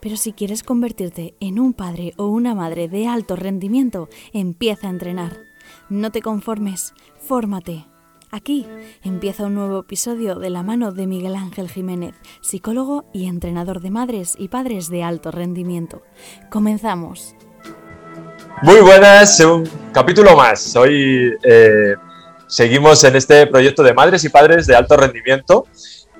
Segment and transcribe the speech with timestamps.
[0.00, 4.90] Pero si quieres convertirte en un padre o una madre de alto rendimiento, empieza a
[4.90, 5.38] entrenar.
[5.88, 7.86] No te conformes, fórmate.
[8.34, 8.66] Aquí
[9.04, 13.90] empieza un nuevo episodio de la mano de Miguel Ángel Jiménez, psicólogo y entrenador de
[13.90, 16.02] madres y padres de alto rendimiento.
[16.50, 17.36] Comenzamos.
[18.62, 20.74] Muy buenas, un capítulo más.
[20.76, 21.94] Hoy eh,
[22.46, 25.66] seguimos en este proyecto de madres y padres de alto rendimiento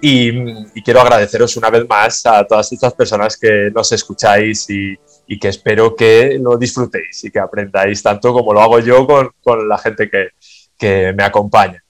[0.05, 4.99] y, quiero agradeceros una vez más a todas estas personas que nos escucháis y,
[5.39, 9.79] que espero que lo disfrutéis y que aprendáis tanto como lo hago yo con, la
[9.79, 11.83] gente que, me acompaña.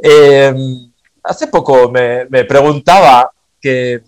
[0.00, 0.54] Eh,
[1.24, 4.02] hace poco me, preguntaba que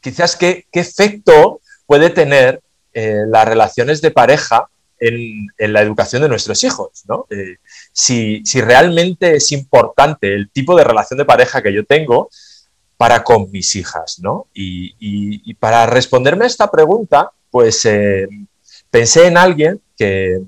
[0.00, 2.60] quizás qué, efecto puede tener
[2.92, 4.68] eh, las relaciones de pareja
[5.08, 7.26] en, la educación de nuestros hijos, ¿no?
[7.30, 7.56] Eh,
[7.92, 12.28] si, realmente es importante el tipo de relación de pareja que yo tengo
[12.96, 14.46] para con mis hijas, ¿no?
[14.54, 18.26] Y, para responderme a esta pregunta, pues eh,
[18.90, 20.40] pensé en alguien que,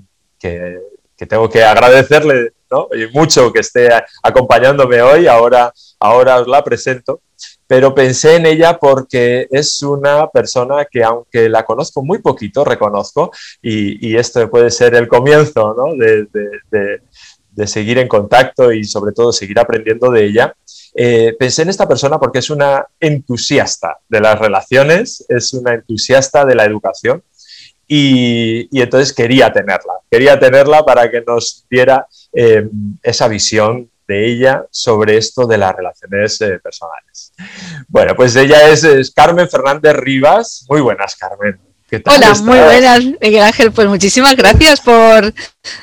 [1.17, 2.89] tengo que agradecerle ¿no?
[2.93, 3.89] y mucho que esté
[4.21, 7.21] acompañándome hoy, ahora, ahora os la presento,
[7.67, 13.31] pero pensé en ella porque es una persona que aunque la conozco muy poquito, reconozco,
[13.61, 15.93] y, esto puede ser el comienzo ¿no?
[15.95, 16.27] de,
[16.71, 20.55] de, seguir en contacto y sobre todo seguir aprendiendo de ella,
[20.95, 26.45] eh, pensé en esta persona porque es una entusiasta de las relaciones, es una entusiasta
[26.45, 27.23] de la educación
[27.87, 32.67] y, entonces quería tenerla, quería tenerla para que nos diera eh,
[33.03, 37.33] esa visión de ella sobre esto de las relaciones eh, personales.
[37.87, 40.65] Bueno, pues ella es, Carmen Fernández Rivas.
[40.69, 41.59] Muy buenas, Carmen.
[42.05, 43.71] Hola, muy buenas, Miguel Ángel.
[43.71, 45.33] Pues muchísimas gracias por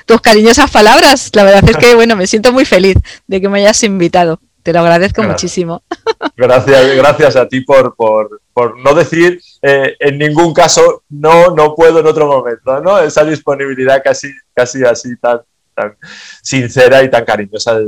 [0.05, 1.31] tus cariñosas palabras.
[1.35, 2.97] La verdad es que, bueno, me siento muy feliz
[3.27, 4.39] de que me hayas invitado.
[4.63, 5.83] Te lo agradezco muchísimo.
[6.37, 11.75] Gracias, gracias a ti por, por, por no decir eh, en ningún caso no, no
[11.75, 12.99] puedo en otro momento, ¿no?
[12.99, 15.43] Esa disponibilidad casi, casi así tan,
[15.75, 15.97] tan
[16.43, 17.79] sincera y tan cariñosa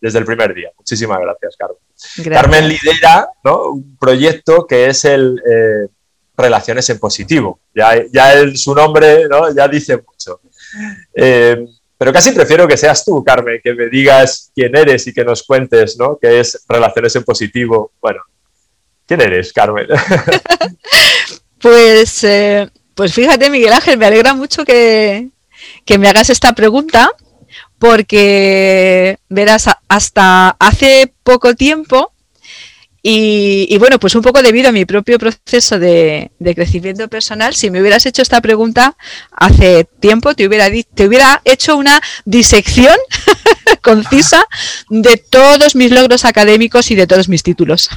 [0.00, 0.70] desde, el primer día.
[0.76, 1.78] Muchísimas gracias, Carmen.
[2.30, 5.88] Carmen lidera un proyecto que es el eh,
[6.36, 7.60] Relaciones en Positivo.
[7.74, 9.54] Ya, ya su nombre ¿no?
[9.54, 10.40] ya dice mucho.
[11.14, 11.66] Eh,
[11.98, 15.42] pero casi prefiero que seas tú, Carmen, que me digas quién eres y que nos
[15.42, 16.18] cuentes, ¿no?
[16.20, 17.92] ¿Qué es Relaciones en Positivo?
[18.02, 18.20] Bueno,
[19.06, 19.86] ¿quién eres, Carmen?
[21.58, 25.30] pues, eh, pues fíjate, Miguel Ángel, me alegra mucho que,
[25.86, 27.10] que me hagas esta pregunta,
[27.78, 32.12] porque verás, hasta hace poco tiempo,
[33.08, 37.80] y, bueno, pues un poco debido a mi propio proceso de, crecimiento personal, si me
[37.80, 38.96] hubieras hecho esta pregunta
[39.30, 42.96] hace tiempo, te hubiera, te hubiera hecho una disección
[43.80, 44.44] concisa
[44.90, 47.88] de todos mis logros académicos y de todos mis títulos.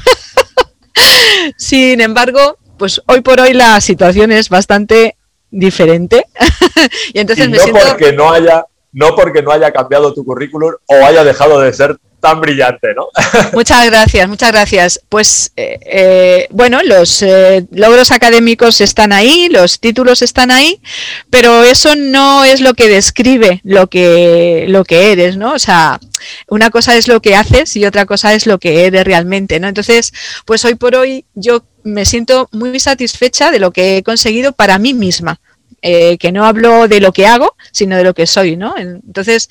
[1.58, 5.16] Sin embargo, pues hoy por hoy la situación es bastante
[5.50, 6.28] diferente.
[7.14, 10.94] y entonces me no porque no haya no porque no haya cambiado tu currículum o
[11.06, 13.08] haya dejado de ser tan brillante, ¿no?
[13.54, 15.02] Muchas gracias, muchas gracias.
[15.10, 20.82] Pues eh, eh, bueno, los eh, logros académicos están ahí, los títulos están ahí,
[21.30, 25.54] pero eso no es lo que describe lo que lo que eres, ¿no?
[25.54, 26.00] O sea,
[26.48, 29.68] una cosa es lo que haces y otra cosa es lo que eres realmente, ¿no?
[29.68, 30.14] Entonces,
[30.46, 34.78] pues hoy por hoy yo me siento muy satisfecha de lo que he conseguido para
[34.78, 35.40] mí misma.
[35.82, 38.76] Que no hablo de lo que hago, sino de lo que soy, ¿no?
[38.78, 39.50] Entonces,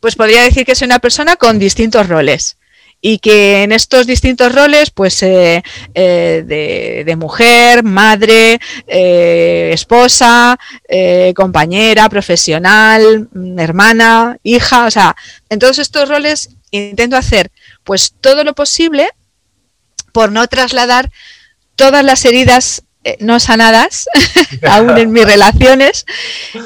[0.00, 2.58] pues podría decir que soy una persona con distintos roles
[3.00, 5.62] y que en estos distintos roles, pues eh,
[5.94, 10.58] eh, de, mujer, madre, eh, esposa,
[11.34, 15.16] compañera, profesional, hermana, hija, o sea,
[15.48, 17.50] en todos estos roles intento hacer
[17.82, 19.08] pues todo lo posible
[20.12, 21.10] por no trasladar
[21.76, 22.82] todas las heridas
[23.20, 24.06] no sanadas
[24.68, 26.04] aún en mis relaciones,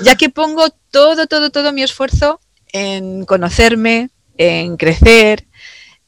[0.02, 2.40] ya que pongo todo, todo, todo mi esfuerzo
[2.72, 5.46] en conocerme, en crecer,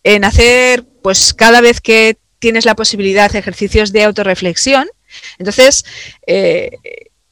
[0.02, 4.88] en hacer, pues cada vez que tienes la posibilidad, ejercicios de autorreflexión.
[5.38, 5.84] Entonces,
[6.26, 6.70] eh,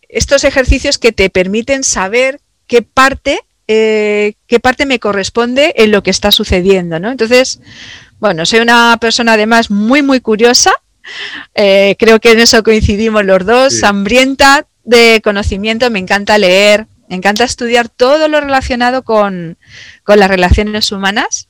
[0.08, 6.02] estos ejercicios que te permiten saber qué parte, eh, qué parte me corresponde en lo
[6.02, 7.10] que está sucediendo, ¿no?
[7.10, 7.60] Entonces,
[8.20, 10.72] bueno, soy una persona además muy, muy curiosa,
[11.54, 13.82] Eh, creo que en eso coincidimos los dos.
[13.82, 19.58] Hambrienta de conocimiento, me encanta leer, me encanta estudiar todo lo relacionado con,
[20.04, 21.48] con las relaciones humanas.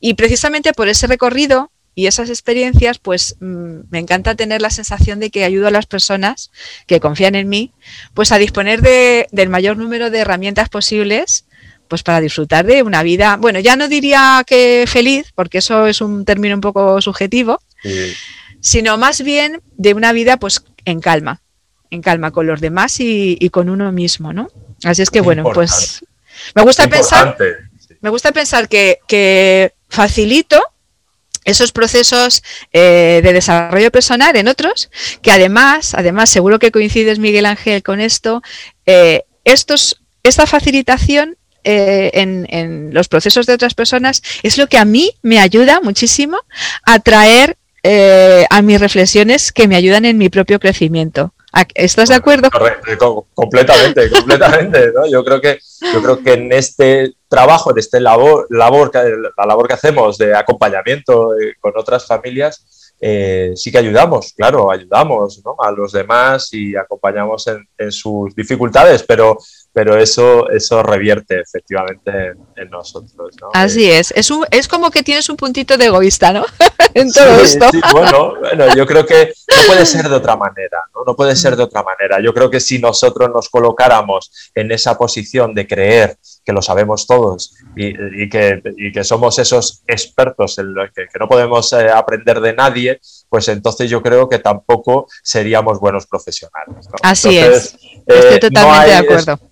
[0.00, 5.18] Y precisamente por ese recorrido y esas experiencias, pues mm, me encanta tener la sensación
[5.18, 6.52] de que ayudo a las personas
[6.86, 7.72] que confían en mí,
[8.14, 11.46] pues a disponer de, del mayor número de herramientas posibles,
[11.88, 16.00] pues para disfrutar de una vida, bueno, ya no diría que feliz, porque eso es
[16.00, 17.60] un término un poco subjetivo,
[18.60, 21.42] sino más bien de una vida pues en calma,
[21.90, 24.50] en calma con los demás y, con uno mismo, ¿no?
[24.84, 26.04] Así es que bueno, pues
[26.54, 27.36] me gusta pensar,
[28.00, 30.60] me gusta pensar que, que facilito
[31.44, 34.90] esos procesos eh, de desarrollo personal en otros,
[35.22, 38.42] que además, además, seguro que coincides, Miguel Ángel, con esto,
[38.84, 44.78] eh, estos, esta facilitación eh, en, en, los procesos de otras personas es lo que
[44.78, 46.38] a mí me ayuda muchísimo
[46.84, 47.56] a traer
[48.50, 51.32] a mis reflexiones que me ayudan en mi propio crecimiento.
[51.74, 52.50] ¿Estás de acuerdo?
[52.50, 54.92] Correcto, completamente, completamente.
[54.92, 55.06] ¿no?
[55.06, 55.58] Yo creo que
[55.92, 60.34] yo creo que en este trabajo, en este labor, labor la labor que hacemos de
[60.34, 65.56] acompañamiento eh, con otras familias, eh, sí que ayudamos, claro, ayudamos ¿no?
[65.58, 69.38] a los demás y acompañamos en, en sus dificultades, pero
[69.78, 73.32] pero eso, eso revierte efectivamente en, nosotros.
[73.40, 73.50] ¿no?
[73.52, 76.44] Así es, es, un, es como que tienes un puntito de egoísta, ¿no?
[76.94, 77.68] en todo esto.
[77.70, 81.04] Sí, bueno, bueno, yo creo que no puede ser de otra manera, ¿no?
[81.06, 82.20] No puede ser de otra manera.
[82.20, 87.06] Yo creo que si nosotros nos colocáramos en esa posición de creer que lo sabemos
[87.06, 91.88] todos y, que, y que, somos esos expertos en lo que, que no podemos eh,
[91.88, 96.88] aprender de nadie, pues entonces yo creo que tampoco seríamos buenos profesionales.
[97.00, 97.76] Así es.
[98.06, 99.47] Estoy eh, totalmente de acuerdo es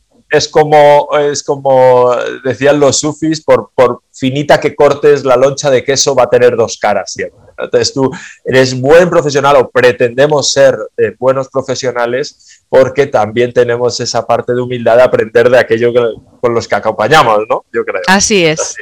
[0.49, 6.15] como, es como decían los sufis, por, por finita que cortes la loncha de queso
[6.15, 7.41] va a tener dos caras siempre.
[7.59, 8.11] Entonces tú
[8.45, 14.61] eres buen profesional o pretendemos ser eh, buenos profesionales porque también tenemos esa parte de
[14.61, 15.93] humildad de aprender de aquello
[16.41, 17.65] con los que acompañamos, ¿no?
[17.73, 18.03] Yo creo.
[18.07, 18.77] Así es.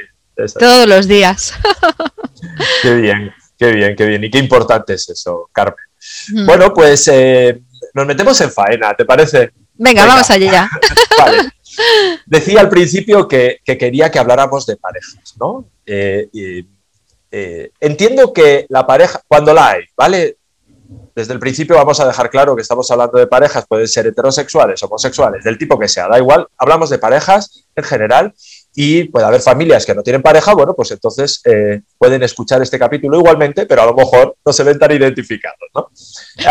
[0.58, 1.54] Todos los días.
[2.82, 4.24] qué bien, qué bien, qué bien.
[4.24, 5.76] Y qué importante es eso, Carmen.
[6.32, 6.46] Mm.
[6.46, 7.60] Bueno, pues eh,
[7.94, 9.52] nos metemos en faena, ¿te parece?
[9.74, 10.68] Venga, vamos allá.
[11.18, 11.50] vale.
[12.26, 15.64] Decía al principio que, quería que habláramos de parejas, ¿no?
[15.84, 16.28] Eh,
[17.30, 20.36] eh, entiendo que la pareja, cuando la hay, ¿vale?
[21.14, 24.82] Desde el principio vamos a dejar claro que estamos hablando de parejas, pueden ser heterosexuales,
[24.82, 28.34] homosexuales, del tipo que sea, da igual, hablamos de parejas en general
[28.74, 32.78] y puede haber familias que no tienen pareja, bueno, pues entonces eh, pueden escuchar este
[32.78, 35.90] capítulo igualmente, pero a lo mejor no se ven tan identificados, ¿no?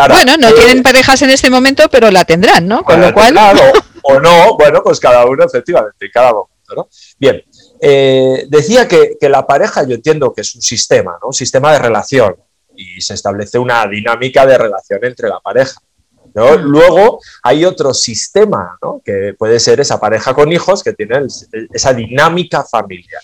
[0.08, 2.82] bueno, no tienen parejas en este momento, pero la tendrán, ¿no?
[2.82, 3.36] Con lo cual...
[4.02, 6.88] o no, bueno, pues cada uno efectivamente, cada momento, ¿no?
[7.18, 7.42] Bien,
[7.80, 11.28] eh, decía que, la pareja yo entiendo que es un sistema, ¿no?
[11.28, 12.36] Un sistema de relación
[12.76, 15.80] y se establece una dinámica de relación entre la pareja.
[16.34, 16.56] ¿No?
[16.56, 19.00] Luego hay otro sistema, ¿no?
[19.04, 21.26] que puede ser esa pareja con hijos que tiene
[21.72, 23.22] esa dinámica familiar.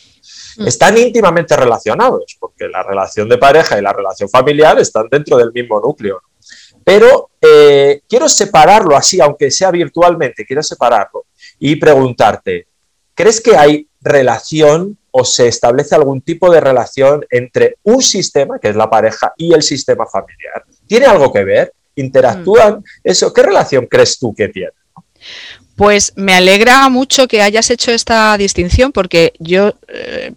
[0.65, 5.53] Están íntimamente relacionados, porque la relación de pareja y la relación familiar están dentro del
[5.53, 6.23] mismo núcleo.
[6.85, 11.27] Pero eh, quiero separarlo así, aunque sea virtualmente, quiero separarlo
[11.59, 12.69] y preguntarte,
[13.15, 18.69] ¿crees que hay relación o se establece algún tipo de relación entre un sistema, que
[18.69, 20.65] es la pareja, y el sistema familiar?
[20.87, 21.73] ¿Tiene algo que ver?
[21.97, 22.75] ¿Interactúan?
[22.75, 22.85] Mm.
[23.05, 24.73] Eso, ¿Qué relación crees tú que tiene?
[25.77, 30.33] Pues me alegra mucho que hayas hecho esta distinción porque yo eh,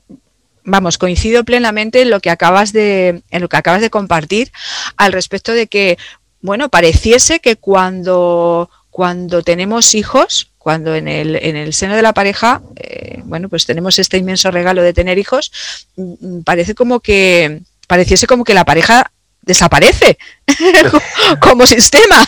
[0.63, 4.51] vamos, coincido plenamente en lo que acabas de, en lo que acabas de compartir
[4.97, 5.97] al respecto de que
[6.43, 12.13] bueno, pareciese que cuando, cuando tenemos hijos, cuando en el, en el seno de la
[12.13, 15.51] pareja, eh, bueno, pues tenemos este inmenso regalo de tener hijos,
[15.95, 19.11] mm, parece como que, pareciese como que la pareja
[19.43, 20.17] desaparece
[21.39, 22.27] como sistema.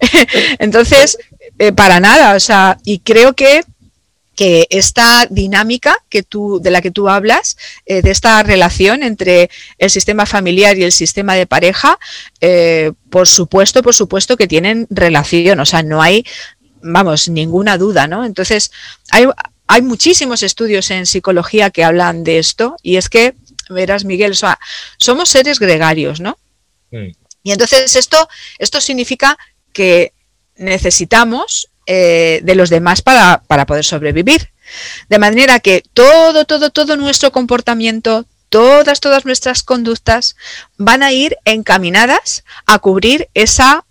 [0.58, 1.18] Entonces,
[1.58, 3.62] eh, para nada, o sea, y creo que
[4.40, 9.50] que esta dinámica que tú, de la que tú hablas, eh, de esta relación entre
[9.76, 11.98] el sistema familiar y el sistema de pareja,
[12.40, 16.24] eh, por supuesto, por supuesto que tienen relación, o sea, no hay,
[16.80, 18.24] vamos, ninguna duda, ¿no?
[18.24, 18.72] Entonces,
[19.10, 19.26] hay,
[19.66, 23.34] hay muchísimos estudios en psicología que hablan de esto y es que,
[23.68, 24.58] verás, Miguel, o sea,
[24.96, 26.38] somos seres gregarios, ¿no?
[26.90, 27.12] Mm.
[27.42, 28.28] Y entonces esto,
[28.58, 29.38] esto significa
[29.72, 30.12] que
[30.56, 34.50] necesitamos eh, de los demás para, poder sobrevivir.
[35.08, 40.36] De manera que todo, todo, todo nuestro comportamiento, todas, todas nuestras conductas
[40.76, 43.84] van a ir encaminadas a cubrir esa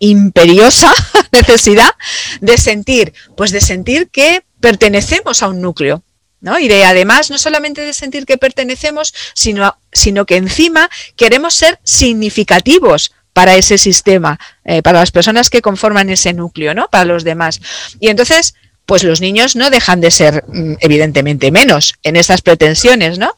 [0.00, 0.92] imperiosa
[1.32, 1.94] necesidad
[2.40, 6.02] de sentir, pues de sentir que pertenecemos a un núcleo,
[6.40, 6.58] ¿no?
[6.58, 11.78] Y de además, no solamente de sentir que pertenecemos, sino, sino que encima queremos ser
[11.84, 16.88] significativos para ese sistema, eh, para las personas que conforman ese núcleo, ¿no?
[16.88, 17.60] Para los demás.
[18.00, 18.54] Y entonces,
[18.86, 23.36] pues los niños no dejan de ser, mm, evidentemente, menos en estas pretensiones, ¿no?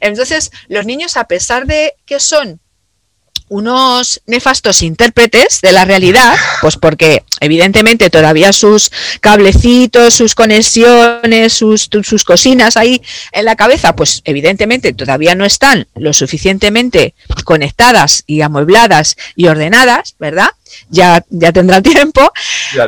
[0.00, 2.61] Entonces, los niños, a pesar de que son
[3.48, 11.88] unos nefastos intérpretes de la realidad, pues porque evidentemente todavía sus cablecitos, sus conexiones, sus,
[12.02, 18.40] sus cocinas ahí en la cabeza, pues evidentemente todavía no están lo suficientemente conectadas y
[18.40, 20.48] amuebladas y ordenadas, ¿verdad?
[20.88, 22.32] Ya, ya tendrá tiempo.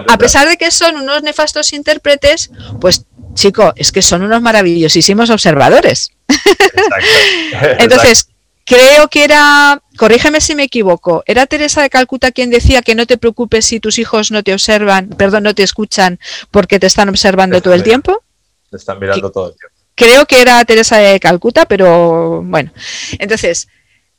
[0.09, 5.31] A pesar de que son unos nefastos intérpretes, pues chico, es que son unos maravillosísimos
[5.31, 6.13] observadores.
[7.79, 8.29] Entonces,
[8.65, 13.07] creo que era, corrígeme si me equivoco, ¿era Teresa de Calcuta quien decía que no
[13.07, 16.19] te preocupes si tus hijos no te observan, perdón, no te escuchan
[16.51, 18.25] porque te están observando todo el tiempo?
[18.71, 19.75] Te están mirando todo el tiempo.
[19.95, 22.73] Creo que era Teresa de Calcuta, pero bueno.
[23.19, 23.69] Entonces,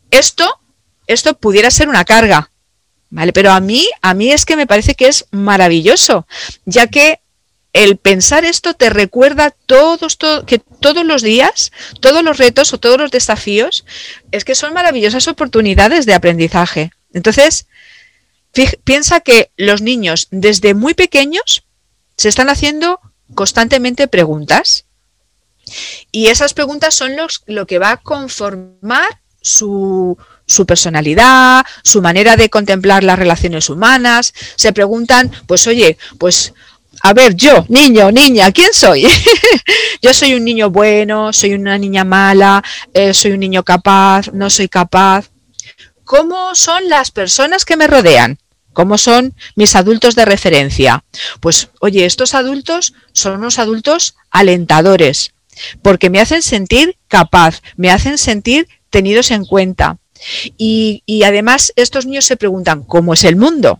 [0.09, 0.59] esto,
[1.07, 2.51] esto pudiera ser una carga,
[3.09, 3.33] ¿vale?
[3.33, 6.27] Pero a mí, a mí es que me parece que es maravilloso,
[6.63, 7.19] ya que
[7.75, 10.17] el pensar esto te recuerda todos,
[10.47, 13.83] que todos los días, todos los retos o todos los desafíos,
[14.31, 16.91] es que son maravillosas oportunidades de aprendizaje.
[17.13, 17.67] Entonces,
[18.85, 21.65] piensa que los niños desde muy pequeños
[22.15, 23.01] se están haciendo
[23.33, 24.85] constantemente preguntas
[26.13, 32.37] y esas preguntas son los, lo que va a conformar su, su personalidad, su manera
[32.37, 34.33] de contemplar las relaciones humanas.
[34.55, 36.53] Se preguntan, pues oye, pues
[37.07, 39.05] a ver, yo, niño, niña, ¿quién soy?
[40.01, 42.63] yo soy un niño bueno, soy una niña mala,
[42.95, 45.29] eh, soy un niño capaz, no soy capaz.
[46.03, 48.39] ¿Cómo son las personas que me rodean?
[48.73, 51.03] ¿Cómo son mis adultos de referencia?
[51.41, 55.35] Pues, oye, estos adultos son unos adultos alentadores,
[55.83, 59.99] porque me hacen sentir capaz, me hacen sentir tenidos en cuenta.
[60.57, 63.79] Y, y además estos niños se preguntan, ¿cómo es el mundo?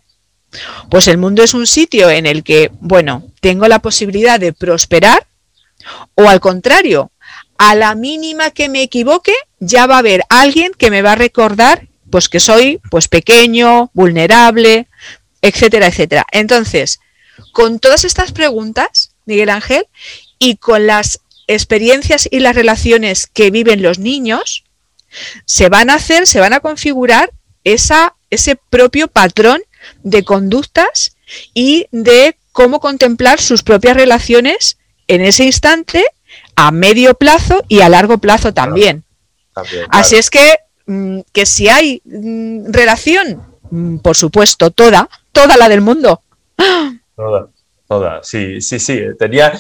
[0.90, 5.28] Pues el mundo es un sitio en el que, bueno, tengo la posibilidad de prosperar
[6.16, 7.12] o al contrario,
[7.58, 11.16] a la mínima que me equivoque, ya va a haber alguien que me va a
[11.16, 14.88] recordar pues que soy pues pequeño, vulnerable,
[15.42, 16.26] etcétera, etcétera.
[16.32, 17.00] Entonces,
[17.52, 19.88] con todas estas preguntas, Miguel Ángel,
[20.40, 24.64] y con las experiencias y las relaciones que viven los niños,
[25.46, 27.32] se van a hacer, se van a configurar
[27.64, 29.62] esa, ese propio patrón
[30.04, 31.16] de conductas
[31.54, 34.78] y de cómo contemplar sus propias relaciones
[35.08, 36.06] en ese instante,
[36.56, 39.04] a medio plazo y a largo plazo también.
[39.90, 45.70] Así es que, mm, que si hay mm, relación, mm, por supuesto, toda, toda la
[45.70, 46.22] del mundo.
[47.16, 47.50] Toda,
[47.88, 49.02] toda, sí, sí, sí.
[49.18, 49.54] Tenía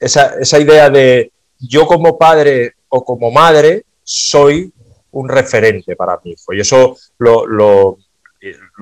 [0.00, 4.72] esa, esa idea de yo como padre o como madre soy
[5.10, 6.52] un referente para mi hijo.
[6.52, 7.98] Y eso lo, lo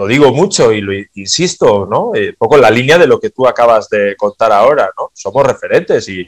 [0.06, 2.12] digo mucho y lo insisto, ¿no?
[2.14, 5.10] Eh, poco en la línea de lo que tú acabas de contar ahora, ¿no?
[5.14, 6.26] Somos referentes y,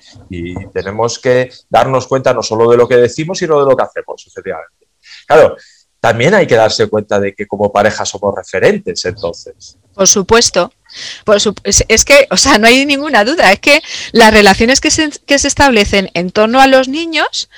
[0.73, 4.27] tenemos que darnos cuenta no solo de lo que decimos, sino de lo que hacemos,
[4.27, 4.89] efectivamente.
[5.27, 5.57] Claro,
[6.01, 9.79] también hay que darse cuenta de que como pareja somos referentes, entonces.
[9.95, 10.73] Por supuesto.
[11.65, 13.83] es, que, o sea, no hay ninguna duda, es que
[14.13, 17.51] las relaciones que se, que se establecen en torno a los niños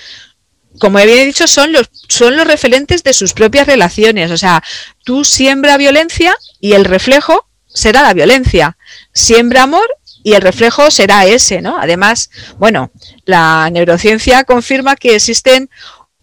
[0.79, 4.31] como he dicho, son los, son los referentes de sus propias relaciones.
[4.31, 4.63] O sea,
[5.05, 8.77] tú siembra violencia y el reflejo será la violencia.
[9.13, 9.87] Siembra amor
[10.23, 11.79] y el reflejo será ese, ¿no?
[11.79, 12.91] Además, bueno,
[13.25, 15.71] la neurociencia confirma que existen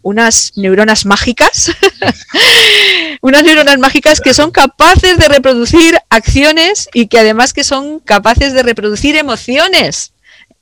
[0.01, 1.71] unas neuronas mágicas,
[3.21, 8.53] unas neuronas mágicas que son capaces de reproducir acciones y que además que son capaces
[8.53, 10.13] de reproducir emociones,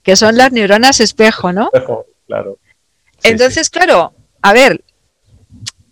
[0.01, 1.69] que son las neuronas espejo, ¿no?
[1.71, 2.57] Espejo, claro.
[3.25, 4.84] Entonces, claro, a ver,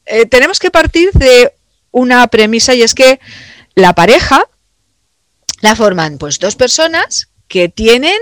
[0.05, 1.53] eh, tenemos que partir de
[1.91, 3.19] una premisa y es que
[3.75, 4.43] la pareja
[5.61, 8.17] la forman pues dos personas que tienen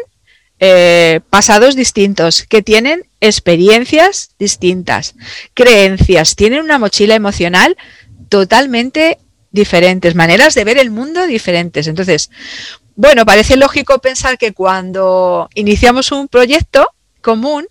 [0.59, 5.15] eh, pasados distintos, que tienen experiencias distintas,
[5.55, 7.75] creencias, tienen una mochila emocional
[8.29, 9.17] totalmente
[9.49, 11.87] diferentes, maneras de ver el mundo diferentes.
[11.87, 12.29] Entonces,
[12.95, 16.87] bueno, parece lógico pensar que cuando iniciamos un proyecto
[17.21, 17.65] común,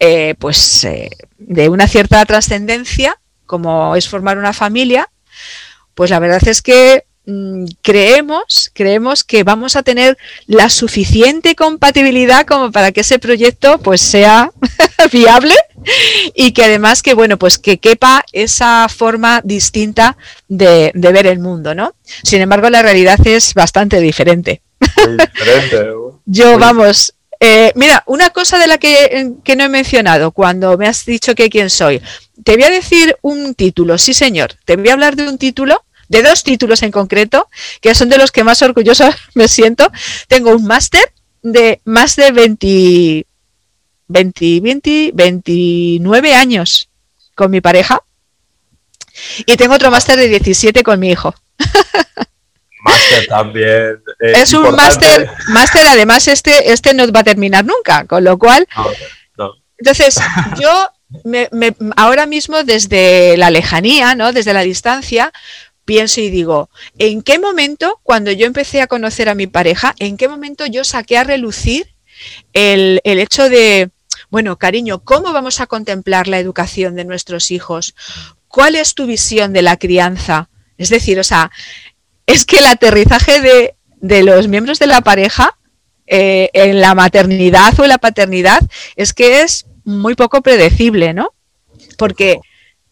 [0.00, 5.08] eh, pues eh, de una cierta trascendencia, como es formar una familia,
[5.94, 12.46] pues la verdad es que mm, creemos, creemos que vamos a tener la suficiente compatibilidad
[12.46, 14.50] como para que ese proyecto pues sea
[15.12, 15.54] viable
[16.34, 20.16] y que además que bueno pues que quepa esa forma distinta
[20.48, 21.94] de, ver el mundo, ¿no?
[22.22, 24.62] Sin embargo, la realidad es bastante diferente.
[24.80, 25.92] diferente.
[26.26, 30.88] Yo, vamos, Eh, mira, una cosa de la que, que, no he mencionado cuando me
[30.88, 32.00] has dicho que quién soy.
[32.44, 34.54] Te voy a decir un título, sí señor.
[34.64, 37.48] Te voy a hablar de un título, de dos títulos en concreto,
[37.80, 39.90] que son de los que más orgullosa me siento.
[40.28, 41.02] Tengo un máster
[41.42, 43.26] de más de 20,
[44.08, 46.88] 20, 20, 29 años
[47.34, 48.02] con mi pareja.
[49.46, 51.34] Y tengo otro máster de 17 con mi hijo.
[52.86, 54.02] Máster también.
[54.20, 58.38] Eh, es un máster, máster además este, este no va a terminar nunca, con lo
[58.38, 58.66] cual...
[59.78, 60.18] Entonces,
[60.58, 60.88] yo
[61.24, 61.48] me,
[61.96, 64.32] ahora mismo desde la lejanía, ¿no?
[64.32, 65.32] desde la distancia,
[65.84, 70.16] pienso y digo, ¿en qué momento, cuando yo empecé a conocer a mi pareja, en
[70.16, 71.88] qué momento yo saqué a relucir
[72.52, 73.90] el, el hecho de,
[74.30, 77.94] bueno, cariño, ¿cómo vamos a contemplar la educación de nuestros hijos?
[78.48, 80.48] ¿Cuál es tu visión de la crianza?
[80.78, 81.50] Es decir, o sea,
[82.26, 83.40] es que el aterrizaje
[84.00, 85.56] de, los miembros de la pareja
[86.06, 88.60] eh, en la maternidad o en la paternidad
[88.96, 91.30] es que es muy poco predecible, ¿no?
[91.96, 92.40] Porque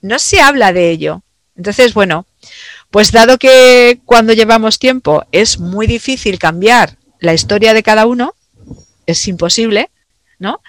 [0.01, 1.23] no se habla de ello.
[1.57, 2.27] Entonces, bueno,
[2.91, 8.35] pues dado que cuando llevamos tiempo es muy difícil cambiar la historia de cada uno,
[9.07, 9.91] es imposible,
[10.39, 10.61] ¿no?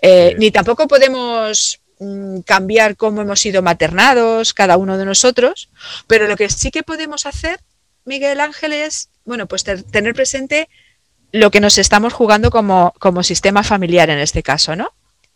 [0.00, 5.68] Eh, ni tampoco podemos mm, cambiar cómo hemos sido maternados cada uno de nosotros,
[6.06, 7.60] pero lo que sí que podemos hacer
[8.06, 10.68] Miguel Ángel, es, bueno, pues tener presente
[11.32, 14.92] lo que nos estamos jugando como, como sistema familiar en este caso, ¿no?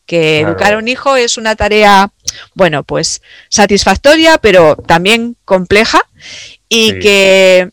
[0.07, 2.13] Que educar a un hijo es una tarea,
[2.55, 6.01] bueno, pues satisfactoria, pero también compleja
[6.69, 7.71] y que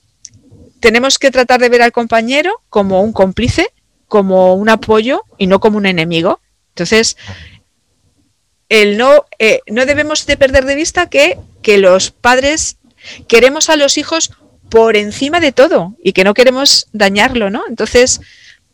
[0.79, 3.71] tenemos que tratar de ver al compañero como un cómplice,
[4.07, 6.41] como un apoyo y no como un enemigo.
[6.69, 7.17] Entonces,
[8.69, 12.77] el no, eh, no debemos de perder de vista que, que los padres
[13.27, 14.31] queremos a los hijos
[14.69, 17.63] por encima de todo y que no queremos dañarlo, ¿no?
[17.67, 18.21] Entonces,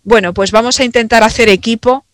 [0.04, 2.06] bueno, pues vamos a intentar hacer equipo,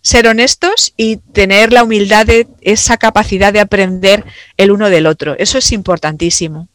[0.00, 4.24] ser honestos y tener la humildad de esa capacidad de aprender
[4.56, 5.34] el uno del otro.
[5.38, 6.68] Eso es importantísimo.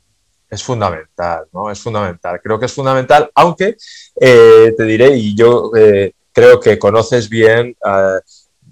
[0.49, 1.69] Es fundamental, ¿no?
[1.69, 2.39] Es fundamental.
[2.41, 3.75] Creo que es fundamental, aunque
[4.19, 7.75] eh, te diré, y yo eh, creo que conoces bien,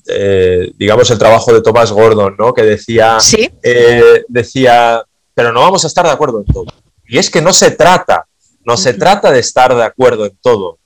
[0.08, 2.54] eh, digamos, el trabajo de Thomas Gordon, ¿no?
[2.54, 3.50] Que decía, ¿Sí?
[4.30, 6.66] decía, pero no vamos a estar de acuerdo en todo.
[7.08, 8.28] Y es que no se trata,
[8.64, 10.80] no se trata de estar de acuerdo en todo,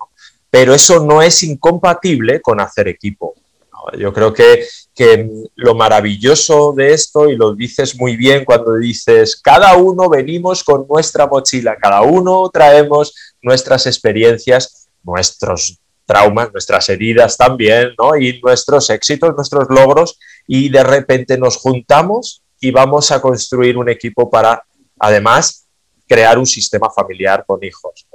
[0.50, 3.36] pero eso no es incompatible con hacer equipo.
[3.98, 9.40] Yo creo que, que, lo maravilloso de esto, y lo dices muy bien cuando dices,
[9.42, 17.38] cada uno venimos con nuestra mochila, cada uno traemos nuestras experiencias, nuestros traumas, nuestras heridas
[17.38, 18.18] también, ¿no?
[18.18, 23.90] y nuestros éxitos, nuestros logros, y de repente nos juntamos y vamos a construir un
[23.90, 24.64] equipo para,
[25.00, 25.59] además,
[26.10, 28.08] crear un sistema familiar con hijos.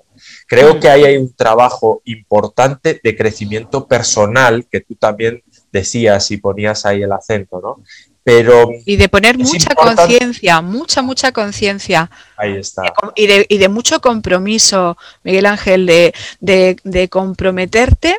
[0.47, 0.81] Creo mm.
[0.81, 6.85] que ahí hay un trabajo importante de crecimiento personal que tú también decías y ponías
[6.85, 7.83] ahí el acento, ¿no?
[8.25, 12.11] Pero y de poner mucha conciencia, mucha, mucha conciencia.
[12.39, 12.83] Ahí está.
[13.15, 18.17] Y de, y de, mucho compromiso, Miguel Ángel, de, de, comprometerte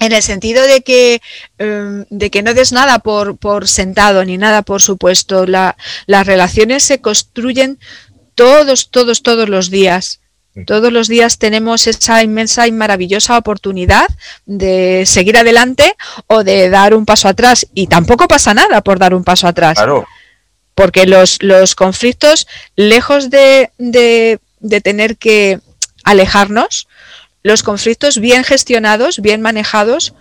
[0.00, 1.20] en el sentido de que,
[1.58, 5.46] em, de que no des nada por, por sentado ni nada por supuesto.
[5.46, 5.76] La,
[6.06, 7.78] las relaciones se construyen
[8.38, 10.20] todos, todos, todos los días.
[10.66, 14.08] Todos los días tenemos esa inmensa y maravillosa oportunidad
[14.44, 15.94] de seguir adelante
[16.26, 17.66] o de dar un paso atrás.
[17.74, 19.74] Y tampoco pasa nada por dar un paso atrás.
[19.74, 20.06] Claro.
[20.74, 25.60] Porque los, los conflictos, lejos de, de, de tener que
[26.02, 26.88] alejarnos,
[27.44, 30.14] los conflictos bien gestionados, bien manejados,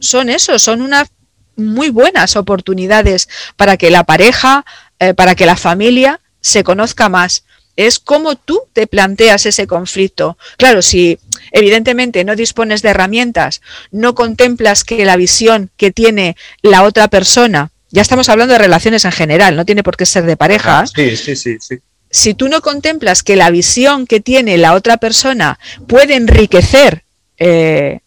[0.00, 1.08] son eso, son unas
[1.56, 4.64] muy buenas oportunidades para que la pareja,
[4.98, 7.44] eh, para que la familia se conozca más
[7.76, 10.36] es cómo tú te planteas ese conflicto.
[10.56, 11.18] Claro, si
[11.52, 13.60] evidentemente no dispones de herramientas,
[13.90, 19.04] no contemplas que la visión que tiene la otra persona, ya estamos hablando de relaciones
[19.04, 20.86] en general, no tiene por qué ser de pareja.
[20.86, 21.76] Sí, sí, sí, sí.
[22.10, 27.02] Si tú no contemplas que la visión que tiene la otra persona puede enriquecer
[27.36, 28.00] eh,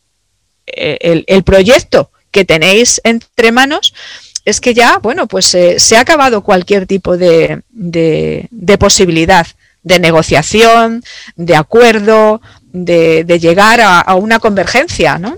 [0.66, 3.94] el, el, proyecto que tenéis entre manos,
[4.46, 9.46] es que ya, bueno, pues eh, se ha acabado cualquier tipo de, de, posibilidad
[9.90, 11.04] de negociación,
[11.36, 15.36] de acuerdo, de, llegar a, una convergencia, ¿no?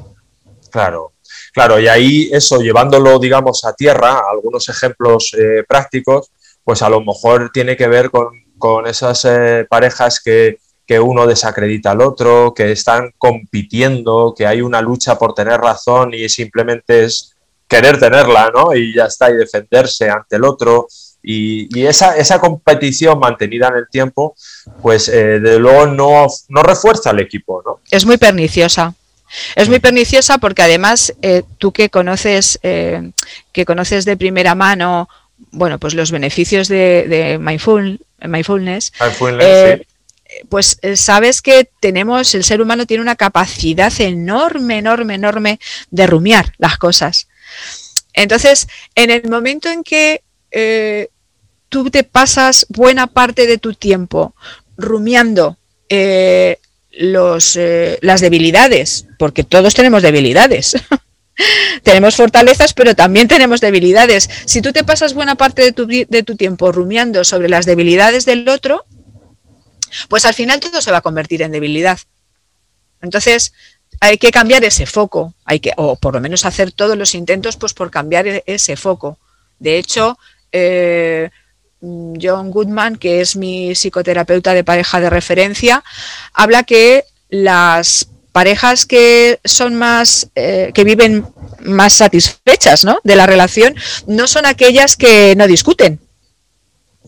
[0.70, 1.14] Claro,
[1.54, 6.32] claro, y ahí eso, llevándolo, digamos, a tierra, algunos ejemplos eh, prácticos,
[6.64, 11.26] pues a lo mejor tiene que ver con, con esas eh, parejas que, que uno
[11.26, 17.06] desacredita al otro, que están compitiendo, que hay una lucha por tener razón y simplemente
[17.06, 17.38] es
[17.70, 18.76] querer tenerla, ¿no?
[18.76, 20.88] Y ya está, y defenderse ante el otro.
[21.24, 24.36] Y, esa, esa, competición mantenida en el tiempo,
[24.82, 27.80] pues eh, de luego no, no refuerza al equipo, ¿no?
[27.92, 28.96] Es muy perniciosa.
[29.56, 33.12] Es muy perniciosa porque además eh, tú que conoces, eh,
[33.52, 35.10] que conoces de primera mano,
[35.52, 38.94] bueno, pues los beneficios de, mindfulness,
[39.40, 39.86] eh,
[40.50, 46.54] pues sabes que tenemos, el ser humano tiene una capacidad enorme, enorme, enorme de rumiar
[46.58, 47.28] las cosas.
[48.14, 50.22] Entonces, en el momento en que
[51.72, 54.36] tú te pasas buena parte de tu tiempo
[54.78, 55.58] rumiando
[56.92, 60.76] los, eh, las debilidades, porque todos tenemos debilidades.
[61.84, 64.30] tenemos fortalezas, pero también tenemos debilidades.
[64.46, 68.86] Si tú te pasas buena parte de tu, tiempo rumiando sobre las debilidades del otro,
[70.10, 72.00] pues al final todo se va a convertir en debilidad.
[73.02, 73.54] Entonces,
[74.02, 77.56] hay que cambiar ese foco, hay que, o por lo menos hacer todos los intentos
[77.56, 79.18] pues, por cambiar e-, ese foco.
[79.58, 80.18] De hecho,
[80.52, 81.30] eh,
[81.82, 85.84] John Goodman, que es mi psicoterapeuta de pareja de referencia,
[86.34, 91.26] habla que las parejas que son más, eh, que viven
[91.62, 93.00] más satisfechas ¿no?
[93.04, 93.76] de la relación,
[94.08, 96.00] no son aquellas que no discuten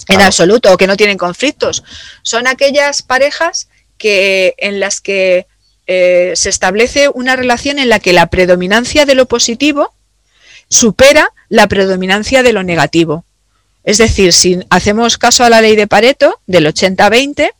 [0.07, 1.83] en absoluto o que no tienen conflictos.
[2.23, 5.47] Son aquellas parejas que, en las que
[5.85, 9.93] eh, se establece una relación en la que la predominancia de lo positivo
[10.69, 13.25] supera la predominancia de lo negativo.
[13.83, 17.51] Es decir, si hacemos caso a la ley de Pareto del 80-20,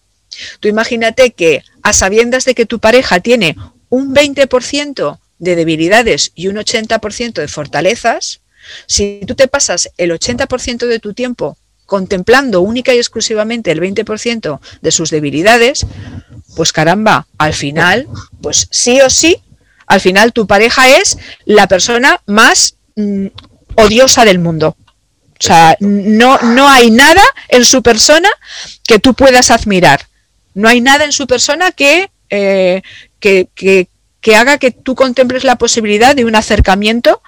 [0.59, 3.55] tú imagínate que a sabiendas de que tu pareja tiene
[3.89, 8.41] un 20% de debilidades y un 80% de fortalezas,
[8.87, 14.59] si tú te pasas el 80% de tu tiempo contemplando única y exclusivamente el 20%
[14.81, 15.85] de sus debilidades,
[16.55, 18.07] pues caramba, al final,
[18.41, 19.37] pues sí o sí,
[19.85, 23.27] al final tu pareja es la persona más mm,
[23.75, 24.77] odiosa del mundo.
[25.39, 28.29] O sea, no, no hay nada en su persona
[28.87, 30.07] que tú puedas admirar.
[30.53, 32.81] No hay nada en su persona que, eh,
[33.19, 37.21] que, que, haga que tú contemples la posibilidad de un acercamiento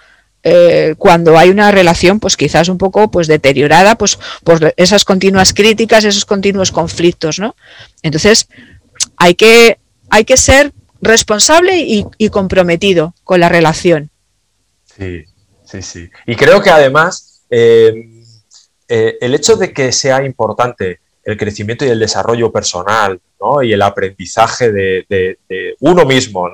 [0.43, 5.53] eh, cuando hay una relación pues quizás un poco pues deteriorada pues por esas continuas
[5.53, 7.55] críticas, esos continuos conflictos, ¿no?
[8.03, 8.47] Entonces
[9.17, 14.11] hay que, hay que ser responsable y, y comprometido con la relación.
[14.97, 15.25] Sí,
[15.65, 16.09] sí, sí.
[16.27, 17.93] Y creo que además eh,
[18.87, 23.19] eh, el hecho de que sea importante el crecimiento y el desarrollo personal
[23.63, 25.37] y el aprendizaje de,
[25.79, 26.49] uno mismo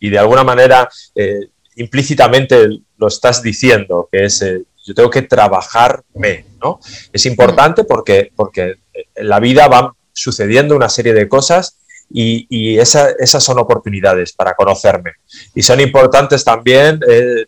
[0.00, 4.44] y, de alguna manera eh, implícitamente lo estás diciendo, que es
[4.84, 6.46] yo tengo que trabajarme.
[6.62, 6.78] ¿no?
[7.12, 8.76] Es importante porque, porque
[9.14, 11.78] en la vida van sucediendo una serie de cosas
[12.10, 15.12] y, esas son oportunidades para conocerme.
[15.54, 17.00] Y son importantes también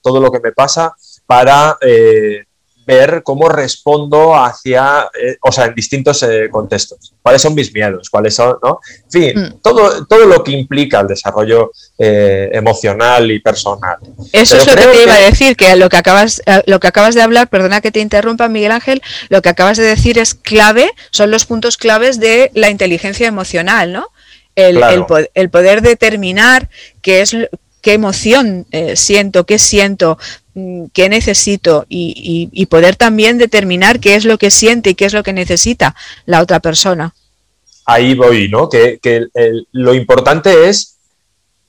[0.03, 0.95] todo lo que me pasa
[1.27, 1.77] para
[2.87, 7.13] ver cómo respondo hacia, eh, o sea, en distintos eh, contextos.
[7.21, 8.09] ¿Cuáles son mis miedos?
[8.09, 8.79] ¿Cuáles son, no?
[9.05, 9.61] En fin, mm.
[9.61, 13.99] todo, todo lo que implica el desarrollo eh, emocional y personal.
[14.33, 17.17] Eso es lo que te iba a decir, que lo que, acabas, lo que acabas
[17.17, 20.89] de hablar, perdona que te interrumpa, Miguel Ángel, lo que acabas de decir es clave,
[21.11, 24.11] son los puntos claves de la inteligencia emocional, ¿no?
[24.55, 24.83] El,
[25.35, 26.71] el, poder determinar
[27.03, 27.37] qué es
[27.83, 30.19] qué emoción siento, qué siento,
[30.93, 35.23] qué necesito y, poder también determinar qué es lo que siente y qué es lo
[35.23, 37.15] que necesita la otra persona.
[37.85, 38.69] Ahí voy, ¿no?
[38.69, 38.99] Que,
[39.73, 40.97] lo importante es,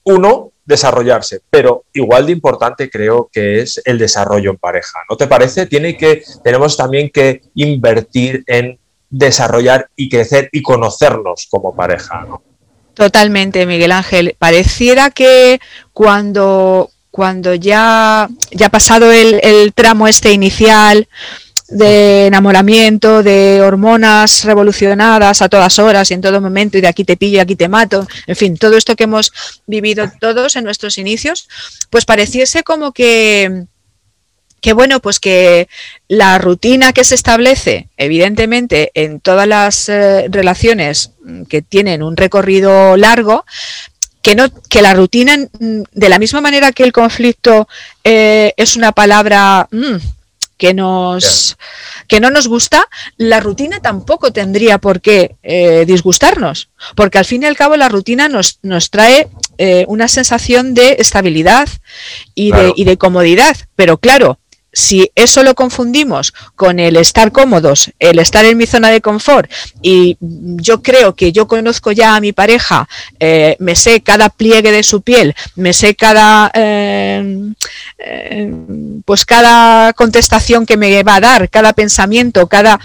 [0.03, 4.99] uno, desarrollarse, pero igual de importante creo que es el desarrollo en pareja.
[5.09, 5.65] ¿No te parece?
[5.65, 8.77] Tiene que, tenemos también que invertir en
[9.09, 12.25] desarrollar y crecer y conocernos como pareja.
[12.93, 14.35] Totalmente, Miguel Ángel.
[14.39, 15.59] Pareciera que
[15.93, 21.07] cuando, cuando ya, ya ha pasado el, tramo este inicial
[21.67, 27.03] de enamoramiento, de hormonas revolucionadas a todas horas y en todo momento, y de aquí
[27.03, 29.33] te pillo aquí te mato, en fin, todo esto que hemos
[29.65, 31.49] vivido todos en nuestros inicios,
[31.89, 33.65] pues pareciese como que,
[34.61, 35.67] que bueno, pues que
[36.07, 41.13] la rutina que se establece, evidentemente, en todas las eh, relaciones
[41.49, 43.43] que tienen un recorrido largo,
[44.27, 47.65] que, no, que la rutina, mm, de la misma manera que el conflicto
[48.03, 49.95] eh, es una palabra mm,
[50.57, 51.55] que, nos,
[52.09, 52.83] que no nos gusta,
[53.15, 57.87] la rutina tampoco tendría por qué eh, disgustarnos, porque al fin y al cabo la
[57.87, 61.69] rutina nos, nos trae eh, una sensación de estabilidad
[62.35, 64.39] y, de, y de comodidad, pero claro,
[64.77, 69.51] si eso lo confundimos con el estar cómodos, el estar en mi zona de confort,
[69.81, 72.87] y yo creo que yo conozco ya a mi pareja,
[73.19, 77.53] eh, me sé cada pliegue de su piel, me sé cada, eh,
[77.97, 78.53] eh,
[79.03, 82.79] pues cada contestación que me va a dar, cada pensamiento, cada,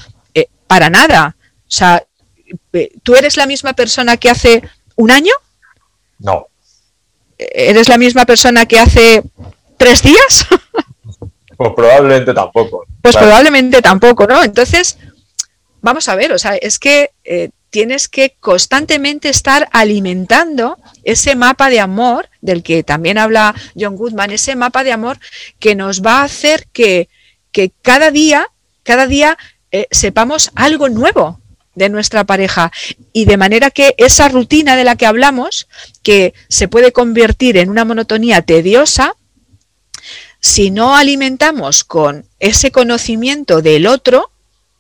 [0.66, 1.36] para nada.
[1.68, 2.02] O sea,
[3.02, 4.62] ¿tú eres la misma persona que hace
[4.96, 5.34] un año?
[6.18, 6.46] No.
[7.36, 9.22] ¿eres la misma persona que hace
[9.76, 10.46] tres días?
[11.62, 12.84] Pues probablemente tampoco.
[13.00, 14.42] Pues probablemente tampoco, ¿no?
[14.42, 14.98] Entonces,
[15.80, 21.70] vamos a ver, o sea, es que eh, tienes que constantemente estar alimentando ese mapa
[21.70, 25.18] de amor del que también habla John Goodman, ese mapa de amor
[25.58, 27.08] que nos va a hacer que,
[27.80, 28.46] cada día,
[28.82, 29.38] cada día
[29.70, 31.40] eh, sepamos algo nuevo
[31.74, 32.70] de nuestra pareja
[33.14, 35.66] y de manera que esa rutina de la que hablamos,
[36.02, 39.16] que se puede convertir en una monotonía tediosa,
[40.42, 44.32] si no alimentamos con ese conocimiento del otro,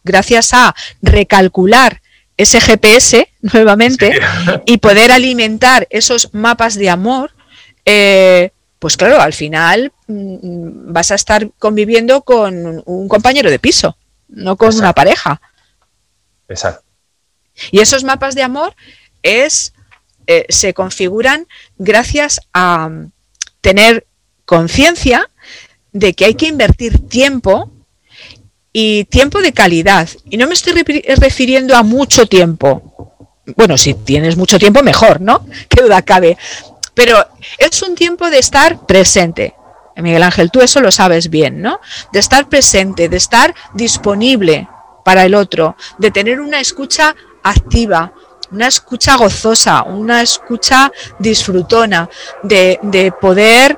[0.02, 2.02] gracias a recalcular
[2.36, 4.12] ese GPS nuevamente
[4.66, 7.30] y poder alimentar esos mapas de amor,
[7.84, 13.96] eh, pues claro, al final mm, vas a estar conviviendo con un compañero de piso,
[14.28, 15.40] no con una pareja.
[16.48, 16.84] Exacto.
[17.70, 18.74] Y esos mapas de amor
[19.22, 19.74] es,
[20.26, 21.46] eh, se configuran
[21.78, 22.90] gracias a
[23.60, 24.08] tener
[24.44, 25.28] conciencia
[25.92, 27.70] de que hay que invertir tiempo
[28.72, 30.08] y tiempo de calidad.
[30.30, 30.82] Y no me estoy
[31.16, 33.20] refiriendo a mucho tiempo.
[33.56, 35.46] Bueno, si tienes mucho tiempo, mejor, ¿no?
[35.68, 36.38] Qué duda cabe.
[36.94, 37.24] Pero
[37.58, 39.54] es un tiempo de estar presente.
[39.96, 41.78] Miguel Ángel, tú eso lo sabes bien, ¿no?
[42.12, 44.68] De estar presente, de estar disponible
[45.04, 48.14] para el otro, de tener una escucha activa,
[48.50, 52.08] una escucha gozosa, una escucha disfrutona,
[52.42, 53.76] de, de poder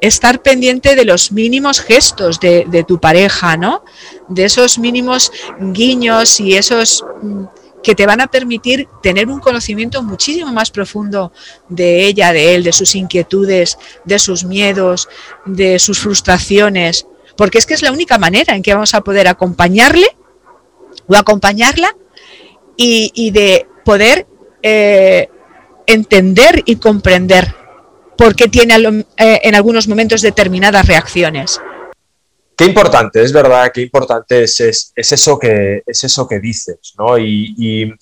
[0.00, 3.82] estar pendiente de los mínimos gestos de, tu pareja, ¿no?
[4.28, 7.44] De esos mínimos guiños y esos mm,
[7.82, 11.32] que te van a permitir tener un conocimiento muchísimo más profundo
[11.68, 15.08] de ella, de él, de sus inquietudes, de sus miedos,
[15.46, 19.28] de sus frustraciones, porque es que es la única manera en que vamos a poder
[19.28, 20.08] acompañarle
[21.06, 21.96] o acompañarla
[22.76, 24.26] y, de poder
[24.62, 25.30] eh,
[25.86, 27.54] entender y comprender
[28.16, 28.74] por qué tiene
[29.16, 31.60] eh, en algunos momentos determinadas reacciones.
[32.56, 37.18] Qué importante, es verdad, qué importante es, es, eso, que, es eso que dices, ¿no?
[37.18, 37.94] Y,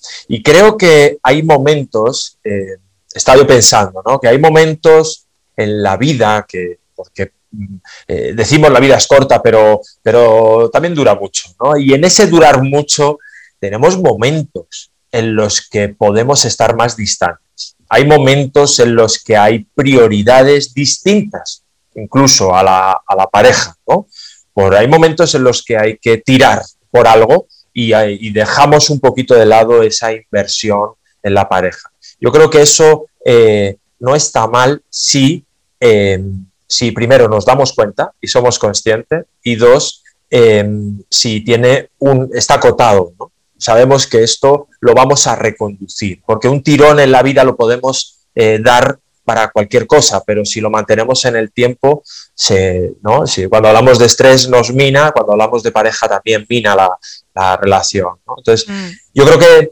[0.43, 2.77] creo que hay momentos, eh,
[3.13, 4.17] he estado pensando, ¿no?
[4.17, 5.25] Que hay momentos
[5.57, 7.75] en la vida que, porque mm,
[8.07, 11.77] eh, decimos la vida es corta, pero, pero también dura mucho, ¿no?
[11.77, 13.19] Y en ese durar mucho
[13.59, 17.44] tenemos momentos en los que podemos estar más distantes
[17.89, 21.63] hay momentos en los que hay prioridades distintas,
[21.95, 24.07] incluso a la, pareja, ¿no?
[24.53, 29.35] Por, hay momentos en los que hay que tirar por algo y, dejamos un poquito
[29.35, 31.91] de lado esa inversión en la pareja.
[32.21, 35.43] Yo creo que eso eh, no está mal si,
[35.79, 36.23] eh,
[36.67, 40.65] si primero nos damos cuenta y somos conscientes y dos, eh,
[41.09, 43.31] si tiene un, está acotado, ¿no?
[43.57, 48.19] Sabemos que esto lo vamos a reconducir, porque un tirón en la vida lo podemos
[48.35, 53.25] eh, dar para cualquier cosa, pero si lo mantenemos en el tiempo, se, ¿no?
[53.25, 58.13] si cuando hablamos de estrés nos mina, cuando hablamos de pareja también mina la, relación.
[58.37, 58.89] Entonces, mm.
[59.13, 59.71] yo creo que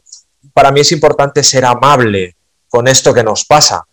[0.54, 2.36] para mí es importante ser amable
[2.68, 3.86] con esto que nos pasa.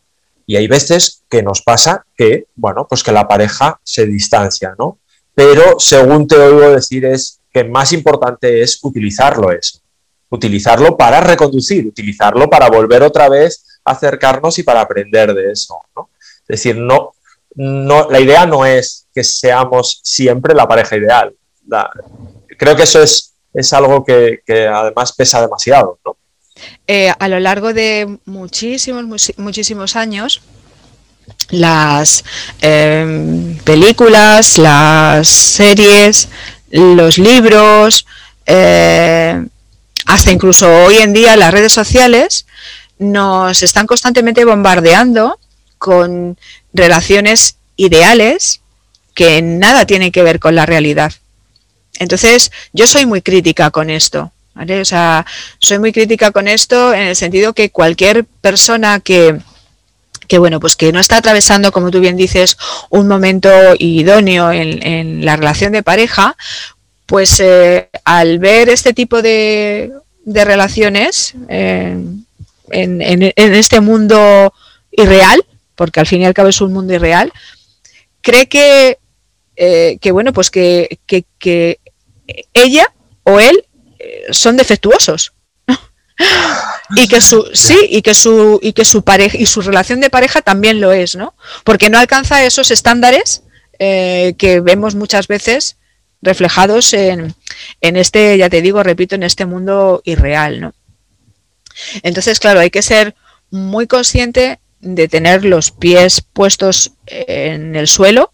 [0.46, 4.98] Y hay veces que nos pasa que, bueno, pues que la pareja se distancia, ¿no?
[5.34, 9.80] Pero según te oigo decir es que más importante es utilizarlo eso
[10.30, 15.76] utilizarlo para reconducir, utilizarlo para volver otra vez a acercarnos y para aprender de eso.
[16.42, 17.12] Es decir, no,
[17.54, 21.34] no, la idea no es que seamos siempre la pareja ideal.
[22.56, 24.40] creo que eso es, es algo que,
[24.72, 25.98] además pesa demasiado.
[26.86, 30.42] Eh, a lo largo de muchísimos, muchísimos años,
[31.50, 32.24] las
[32.60, 36.28] em, películas, las series,
[36.70, 38.06] los libros,
[38.46, 39.44] eh,
[40.06, 42.46] hasta incluso hoy en día las redes sociales
[42.98, 45.38] nos están constantemente bombardeando
[45.78, 46.38] con
[46.72, 48.60] relaciones ideales
[49.14, 51.12] que nada tienen que ver con la realidad.
[51.98, 54.32] Entonces, yo soy muy crítica con esto.
[54.54, 55.24] O sea,
[55.58, 59.38] soy muy crítica con esto en el sentido que cualquier persona que,
[60.30, 62.56] que bueno, pues que no está atravesando, como tú bien dices,
[62.88, 66.36] un momento idóneo en, la relación de pareja,
[67.06, 69.90] pues eh, al ver este tipo de,
[70.24, 71.98] relaciones eh,
[72.70, 74.54] en, este mundo
[74.92, 77.32] irreal, porque al fin y al cabo es un mundo irreal,
[78.20, 78.98] cree que,
[79.56, 81.00] eh, que bueno, pues que,
[82.54, 82.86] ella
[83.24, 83.64] o él
[84.30, 85.32] son defectuosos.
[86.96, 90.10] Y que su sí y que su y que su pareja y su relación de
[90.10, 93.42] pareja también lo es no porque no alcanza esos estándares
[93.78, 95.76] que vemos muchas veces
[96.22, 97.34] reflejados en,
[97.80, 100.74] en, este, ya te digo, repito, en este mundo irreal, ¿no?
[102.02, 103.14] Entonces, claro, hay que ser
[103.50, 108.32] muy consciente de tener los pies puestos en el suelo.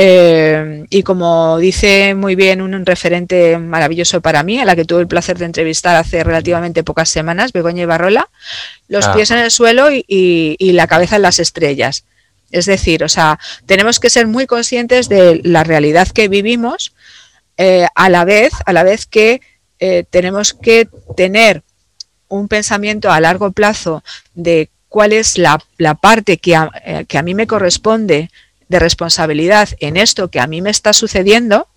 [0.00, 5.00] Eh, y como dice muy bien un referente maravilloso para mí, a la que tuve
[5.00, 8.30] el placer de entrevistar hace relativamente pocas semanas, Begoña Ibarrola,
[8.86, 9.12] los ah.
[9.12, 12.04] pies en el suelo y, la cabeza en las estrellas.
[12.52, 16.92] Es decir, o sea, tenemos que ser muy conscientes de la realidad que vivimos,
[17.56, 19.40] eh, a la vez, a la vez que
[19.80, 21.64] eh, tenemos que tener
[22.28, 24.04] un pensamiento a largo plazo
[24.36, 25.58] de cuál es la,
[26.00, 28.30] parte que a, eh, que a mí me corresponde
[28.68, 31.68] de responsabilidad en esto que a mí me está sucediendo,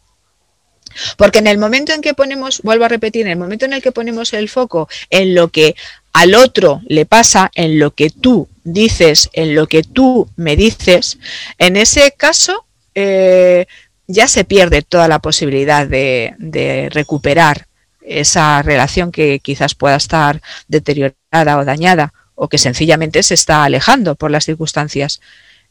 [1.17, 3.81] porque en el momento en que ponemos, vuelvo a repetir, en el momento en el
[3.81, 5.75] que ponemos el foco en lo que
[6.13, 11.17] al otro le pasa, en lo que tú dices, en lo que tú me dices,
[11.57, 13.65] en ese caso eh,
[14.07, 17.67] ya se pierde toda la posibilidad de, de recuperar
[18.01, 24.15] esa relación que quizás pueda estar deteriorada o dañada o que sencillamente se está alejando
[24.15, 25.21] por las circunstancias.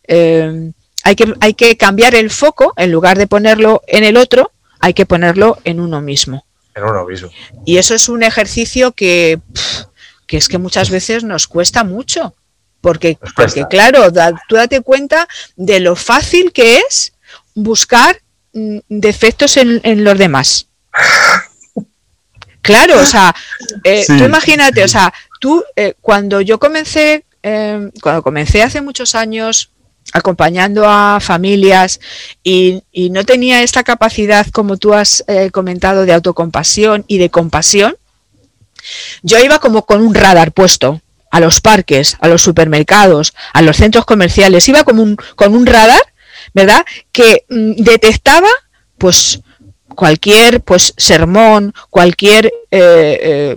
[0.07, 0.73] Eh,
[1.05, 4.95] hay, que, hay que cambiar el foco, en lugar de ponerlo en el otro, hay
[4.95, 6.47] que ponerlo en uno mismo.
[6.75, 7.31] En uno mismo.
[7.65, 9.41] Y eso es un ejercicio que,
[10.27, 12.35] que es que muchas veces nos cuesta mucho.
[12.81, 14.11] Porque, porque claro,
[14.49, 17.13] tú date cuenta de lo fácil que es
[17.55, 18.23] buscar
[18.55, 20.69] mm, defectos en, en los demás.
[22.63, 23.35] Claro, o sea,
[23.85, 29.15] eh, tú imagínate, o sea, tú eh, cuando yo comencé, em, cuando comencé hace muchos
[29.15, 29.71] años
[30.13, 32.01] acompañando a familias
[32.43, 37.97] y, no tenía esta capacidad, como tú has eh, comentado, de autocompasión y de compasión,
[39.23, 43.77] yo iba como con un radar puesto a los parques, a los supermercados, a los
[43.77, 46.01] centros comerciales, iba como con un radar,
[46.55, 46.85] ¿verdad?
[47.13, 48.49] Que mm, detectaba,
[48.99, 49.41] pues,
[49.95, 53.57] cualquier pues sermón, cualquier eh, eh,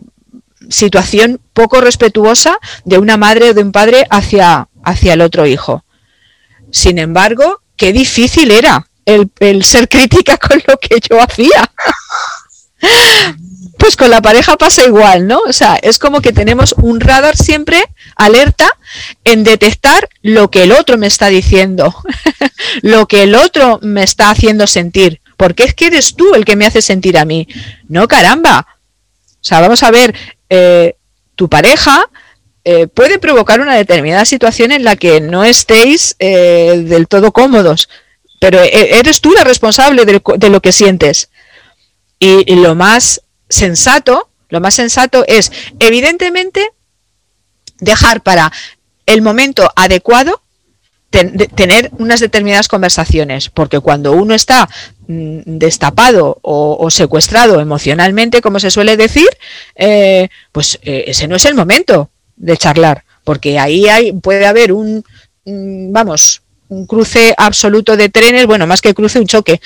[0.69, 5.83] situación poco respetuosa de una madre o de un padre hacia, hacia el otro hijo.
[6.73, 11.71] Sin embargo, qué difícil era el, ser crítica con lo que yo hacía.
[13.77, 15.39] pues con la pareja pasa igual, ¿no?
[15.47, 17.81] O sea, es como que tenemos un radar siempre
[18.17, 18.69] alerta
[19.23, 21.95] en detectar lo que el otro me está diciendo,
[22.81, 26.55] lo que el otro me está haciendo sentir porque es que eres tú el que
[26.55, 27.47] me hace sentir a mí.
[27.89, 28.65] No, caramba.
[29.19, 30.15] O sea, vamos a ver,
[30.49, 30.95] eh,
[31.35, 32.09] tu pareja
[32.65, 37.89] eh, puede provocar una determinada situación en la que no estéis eh, del todo cómodos,
[38.39, 41.29] pero eres tú la responsable de, lo que sientes.
[42.19, 46.71] Y, lo más sensato, lo más sensato es, evidentemente,
[47.79, 48.51] dejar para
[49.05, 50.41] el momento adecuado
[51.09, 54.67] tener unas determinadas conversaciones, porque cuando uno está
[55.07, 59.29] mm, destapado o, secuestrado emocionalmente, como se suele decir,
[59.75, 64.71] eh, pues eh, ese no es el momento de charlar, porque ahí hay, puede haber
[64.71, 65.03] un,
[65.45, 69.61] vamos, un cruce absoluto de trenes, bueno, más que cruce, un choque,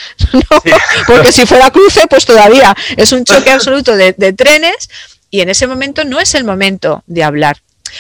[1.08, 4.90] porque si fuera cruce, pues todavía es un choque absoluto de trenes
[5.30, 7.58] y en ese momento no es el momento de hablar.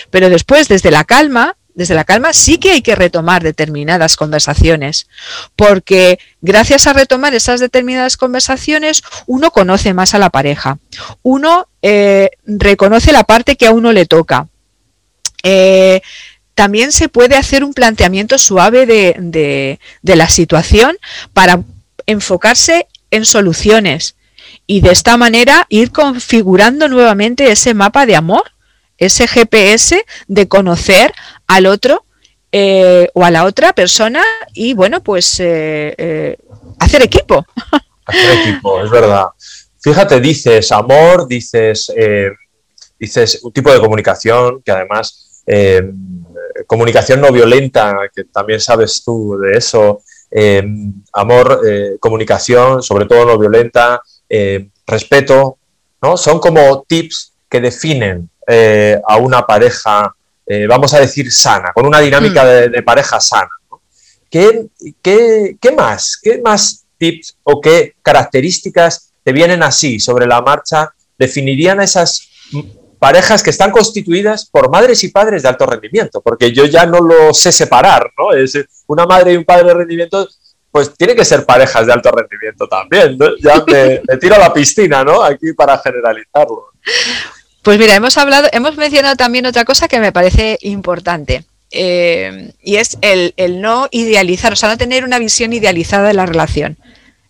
[0.10, 5.08] Pero después, desde la calma, desde la calma sí que hay que retomar determinadas conversaciones,
[5.56, 10.80] porque gracias a retomar esas determinadas conversaciones uno conoce más a la pareja,
[11.22, 14.48] uno eh, reconoce la parte que a uno le toca.
[15.50, 16.02] Eh,
[16.56, 20.98] también se puede hacer un planteamiento suave de, de la situación
[21.32, 21.62] para
[22.06, 24.16] enfocarse en soluciones
[24.66, 28.44] y de esta manera ir configurando nuevamente ese mapa de amor
[28.98, 31.14] ese GPS de conocer
[31.46, 32.06] al otro
[32.52, 36.38] eh, o a la otra persona y bueno, pues eh,
[36.80, 37.46] hacer equipo.
[38.06, 39.26] Hacer equipo, es verdad.
[39.82, 41.92] Fíjate, dices amor, dices,
[42.98, 45.27] dices un tipo de comunicación que además,
[46.66, 50.02] comunicación no violenta, que también sabes tú de eso,
[51.14, 51.62] amor,
[52.00, 54.02] comunicación, sobre todo no violenta,
[54.86, 55.58] respeto,
[56.02, 56.18] ¿no?
[56.18, 58.30] Son como tips que definen
[59.08, 60.14] a una pareja
[60.50, 62.72] eh, vamos a decir, sana, con una dinámica mm.
[62.72, 63.50] de, pareja sana.
[64.30, 64.70] ¿Qué,
[65.76, 66.18] más?
[66.22, 70.94] ¿Qué más tips o qué características te vienen así sobre la marcha?
[71.20, 72.30] ¿Definirían esas
[73.00, 76.22] parejas que están constituidas por madres y padres de alto rendimiento?
[76.22, 78.34] Porque yo ya no lo sé separar, ¿no?
[78.34, 80.28] Es una madre y un padre de rendimiento
[80.72, 83.18] pues tiene que ser parejas de alto rendimiento también.
[83.42, 85.24] Ya me, me, tiro a la piscina, ¿no?
[85.24, 86.72] Aquí para generalizarlo.
[87.64, 91.46] Pues mira, hemos hablado, hemos mencionado también otra cosa que me parece importante.
[91.72, 96.26] Eh, y es el, no idealizar, o sea, no tener una visión idealizada de la
[96.26, 96.78] relación.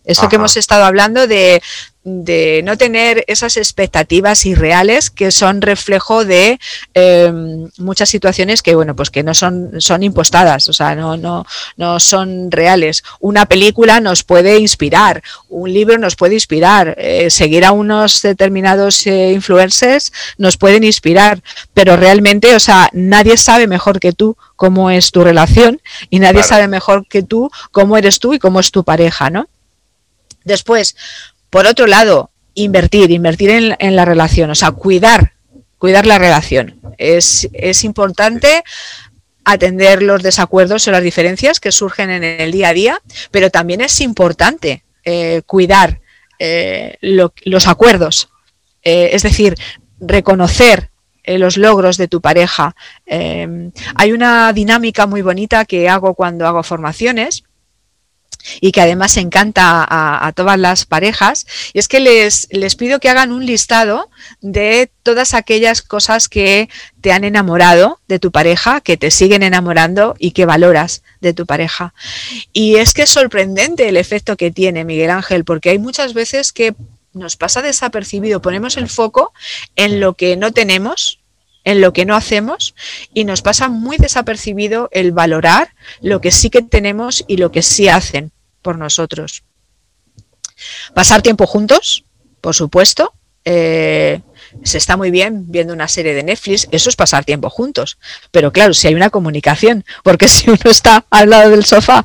[0.04, 1.60] Esto que hemos estado hablando de,
[2.24, 6.58] de no tener esas expectativas irreales que son reflejo de
[6.94, 11.46] em, muchas situaciones que bueno pues que no son son impostadas o sea no no
[11.76, 13.02] no son reales.
[13.20, 19.06] Una película nos puede inspirar un libro nos puede inspirar eh, seguir a unos determinados
[19.06, 21.42] eh, influencers nos pueden inspirar
[21.74, 25.80] pero realmente o sea nadie sabe mejor que tú cómo es tu relación
[26.10, 29.48] y nadie sabe mejor que tú cómo eres tú y cómo es tu pareja no
[30.48, 30.96] Después,
[31.50, 35.34] por otro lado, invertir, invertir en, la relación, o sea, cuidar,
[35.78, 36.80] cuidar la relación.
[36.98, 37.48] Es,
[37.84, 38.64] importante
[39.44, 43.80] atender los desacuerdos o las diferencias que surgen en el día a día, pero también
[43.80, 46.00] es importante eh, cuidar
[46.38, 48.28] eh, los acuerdos,
[48.82, 49.54] eh, es decir,
[50.00, 50.90] reconocer
[51.24, 52.74] los logros de tu pareja.
[53.06, 57.44] hay una dinámica muy bonita que hago cuando hago formaciones
[58.60, 63.08] y que además encanta a, todas las parejas, y es que les, les pido que
[63.08, 64.10] hagan un listado
[64.40, 66.68] de todas aquellas cosas que
[67.00, 71.46] te han enamorado de tu pareja, que te siguen enamorando y que valoras de tu
[71.46, 71.94] pareja.
[72.52, 76.52] Y es que es sorprendente el efecto que tiene Miguel Ángel, porque hay muchas veces
[76.52, 76.74] que
[77.12, 79.32] nos pasa desapercibido, ponemos el foco
[79.76, 81.20] en lo que no tenemos,
[81.64, 82.74] en lo que no hacemos
[83.12, 87.62] y nos pasa muy desapercibido el valorar lo que sí que tenemos y lo que
[87.62, 88.32] sí hacen
[88.62, 89.44] por nosotros.
[90.94, 92.04] Pasar tiempo juntos,
[92.40, 93.12] por supuesto.
[93.44, 94.20] Eh,
[94.62, 97.98] se está muy bien viendo una serie de Netflix, eso es pasar tiempo juntos.
[98.30, 102.04] Pero claro, si hay una comunicación, porque si uno está al lado del sofá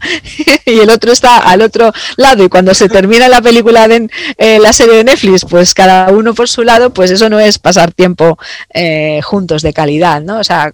[0.65, 4.59] y el otro está al otro lado y cuando se termina la película de eh,
[4.59, 7.91] la serie de Netflix, pues cada uno por su lado, pues eso no es pasar
[7.91, 8.37] tiempo
[8.73, 10.39] eh, juntos de calidad, ¿no?
[10.39, 10.73] O sea,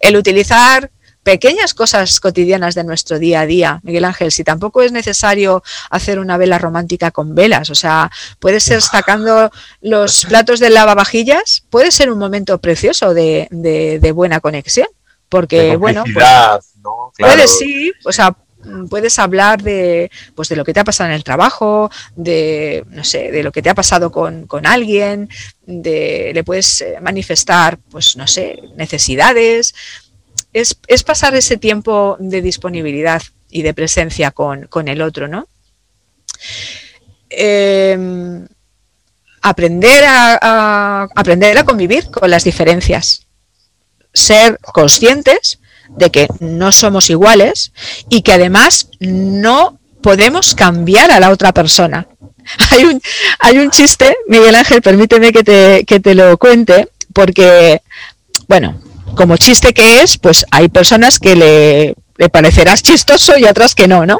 [0.00, 0.90] el utilizar
[1.24, 6.18] pequeñas cosas cotidianas de nuestro día a día, Miguel Ángel, si tampoco es necesario hacer
[6.18, 9.50] una vela romántica con velas, o sea, puede ser sacando
[9.80, 14.86] los platos de lavavajillas, puede ser un momento precioso de, de, buena conexión,
[15.28, 16.24] porque bueno, pues,
[17.18, 18.36] puedes sí, o sea,
[18.88, 23.04] puedes hablar de pues de lo que te ha pasado en el trabajo, de no
[23.04, 25.28] sé, de lo que te ha pasado con, con alguien,
[25.66, 29.74] de le puedes eh, manifestar pues no sé, necesidades,
[30.54, 35.48] es, pasar ese tiempo de disponibilidad y de presencia con, el otro, ¿no?
[37.28, 38.46] Em,
[39.42, 43.26] aprender, a, aprender a convivir con las diferencias,
[44.12, 47.72] ser conscientes de que no somos iguales
[48.08, 52.06] y que además no podemos cambiar a la otra persona.
[52.70, 53.00] Hay un,
[53.38, 57.80] hay un chiste, Miguel Ángel, permíteme que te, que te lo cuente, porque,
[58.48, 58.82] bueno,
[59.14, 63.88] como chiste que es, pues hay personas que le, le parecerás chistoso y otras que
[63.88, 64.18] no, ¿no?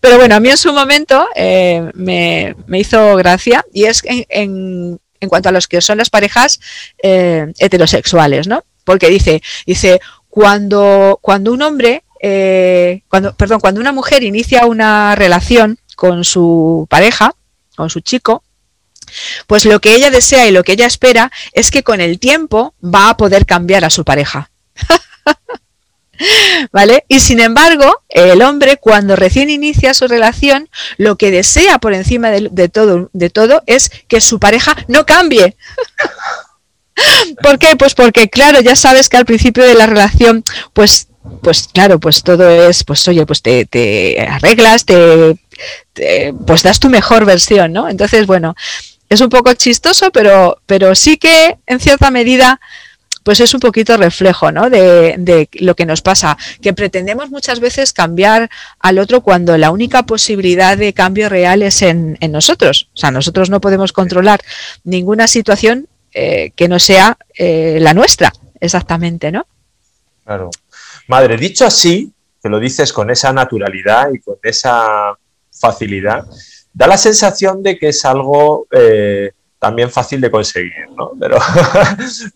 [0.00, 5.28] Pero bueno, a mí en su momento eh, me, hizo gracia y es en, en,
[5.28, 6.60] cuanto a los que son las parejas
[7.02, 8.62] eh, heterosexuales, ¿no?
[8.84, 15.14] Porque dice, dice, cuando, cuando un hombre, eh, cuando, perdón, cuando una mujer inicia una
[15.14, 17.34] relación con su pareja,
[17.76, 18.42] con su chico,
[19.46, 22.74] pues lo que ella desea y lo que ella espera es que con el tiempo
[22.82, 24.50] va a poder cambiar a su pareja.
[26.72, 27.04] ¿Vale?
[27.08, 32.30] Y sin embargo, el hombre cuando recién inicia su relación, lo que desea por encima
[32.30, 35.56] de, todo, de todo es que su pareja no cambie.
[37.42, 37.76] ¿Por qué?
[37.76, 41.08] Pues porque, claro, ya sabes que al principio de la relación, pues,
[41.42, 43.66] pues claro, pues todo es, pues oye, pues te,
[44.28, 45.36] arreglas, te,
[46.46, 47.88] pues das tu mejor versión, ¿no?
[47.88, 48.54] Entonces, bueno,
[49.08, 52.60] es un poco chistoso, pero, pero sí que en cierta medida
[53.24, 54.68] pues es un poquito reflejo ¿no?
[54.68, 60.04] de, lo que nos pasa, que pretendemos muchas veces cambiar al otro cuando la única
[60.04, 62.90] posibilidad de cambio real es en, en nosotros.
[62.92, 64.42] O sea, nosotros no podemos controlar
[64.84, 69.48] ninguna situación eh, que no sea eh, la nuestra, exactamente, ¿no?
[70.24, 70.50] Claro.
[71.08, 75.18] Madre, dicho así, que lo dices con esa naturalidad y con esa
[75.50, 76.24] facilidad,
[76.74, 79.30] da la sensación de que es algo eh,
[79.64, 81.12] también fácil de conseguir, ¿no?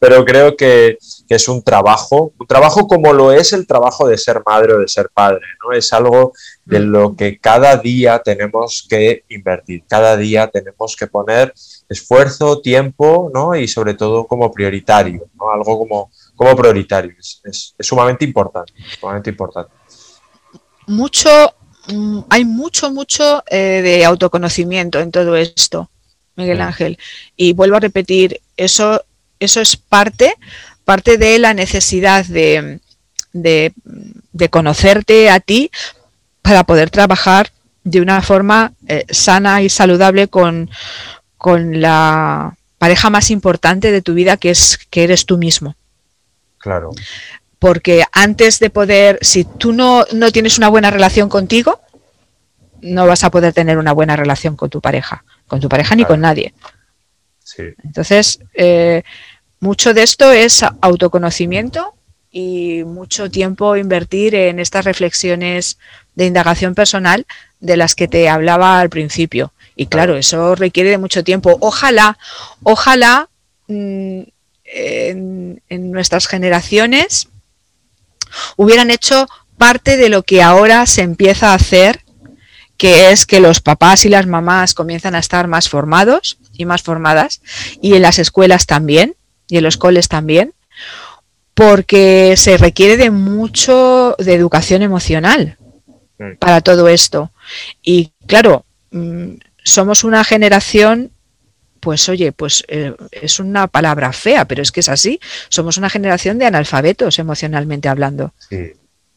[0.00, 0.96] Pero, creo que,
[1.28, 4.88] es un trabajo, un trabajo como lo es el trabajo de ser madre o de
[4.88, 5.72] ser padre, ¿no?
[5.72, 6.32] Es algo
[6.64, 11.52] de lo que cada día tenemos que invertir, cada día tenemos que poner
[11.86, 13.54] esfuerzo, tiempo, ¿no?
[13.54, 15.50] Y sobre todo como prioritario, ¿no?
[15.50, 17.14] Algo como, como prioritario.
[17.18, 19.70] Es, es, sumamente importante, sumamente importante.
[20.86, 21.28] Mucho,
[22.28, 25.90] hay mucho, mucho eh, de autoconocimiento en todo esto.
[26.38, 26.98] Miguel Ángel.
[27.36, 29.04] Y vuelvo a repetir, eso,
[29.40, 30.34] eso es parte,
[30.84, 32.80] parte de la necesidad de,
[33.32, 33.72] de,
[34.48, 35.70] conocerte a ti
[36.40, 37.50] para poder trabajar
[37.82, 40.70] de una forma eh, sana y saludable con,
[41.36, 45.74] con la pareja más importante de tu vida, que es que eres tú mismo.
[46.58, 46.90] Claro.
[47.58, 51.80] Porque antes de poder, si tú no, no tienes una buena relación contigo,
[52.80, 56.04] no vas a poder tener una buena relación con tu pareja, con tu pareja ni
[56.04, 56.54] con nadie.
[57.42, 57.64] Sí.
[57.82, 59.02] Entonces, eh,
[59.60, 61.94] mucho de esto es autoconocimiento
[62.30, 65.78] y mucho tiempo invertir en estas reflexiones
[66.14, 67.26] de indagación personal
[67.60, 69.52] de las que te hablaba al principio.
[69.74, 71.56] Y claro, eso requiere de mucho tiempo.
[71.60, 72.18] Ojalá,
[72.62, 73.28] ojalá
[73.68, 74.20] mm,
[74.64, 77.28] en, en nuestras generaciones
[78.56, 79.26] hubieran hecho
[79.56, 82.00] parte de lo que ahora se empieza a hacer,
[82.76, 86.82] que es que los papás y las mamás comienzan a estar más formados y más
[86.82, 87.40] formadas,
[87.82, 89.16] y en las escuelas también,
[89.48, 90.54] y en los coles también,
[91.54, 95.56] porque se requiere de mucho de educación emocional
[96.38, 97.32] para todo esto.
[97.82, 101.10] Y claro, mm, somos una generación,
[101.80, 105.20] pues oye, pues eh, es una palabra fea, pero es que es así.
[105.48, 108.32] Somos una generación de analfabetos emocionalmente hablando.
[108.48, 108.72] Sí,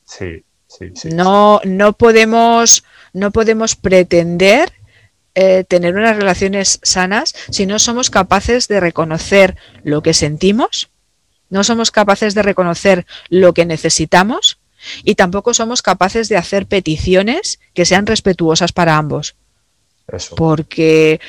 [0.05, 0.91] sí, sí.
[0.95, 2.83] sí, No, no podemos,
[3.13, 4.73] no podemos pretender
[5.33, 10.89] eh, tener unas relaciones sanas si no somos capaces de reconocer lo que sentimos,
[11.49, 14.59] no somos capaces de reconocer lo que necesitamos
[15.03, 19.35] y tampoco somos capaces de hacer peticiones que sean respetuosas para ambos.
[20.07, 20.35] Eso.
[20.35, 21.21] Porque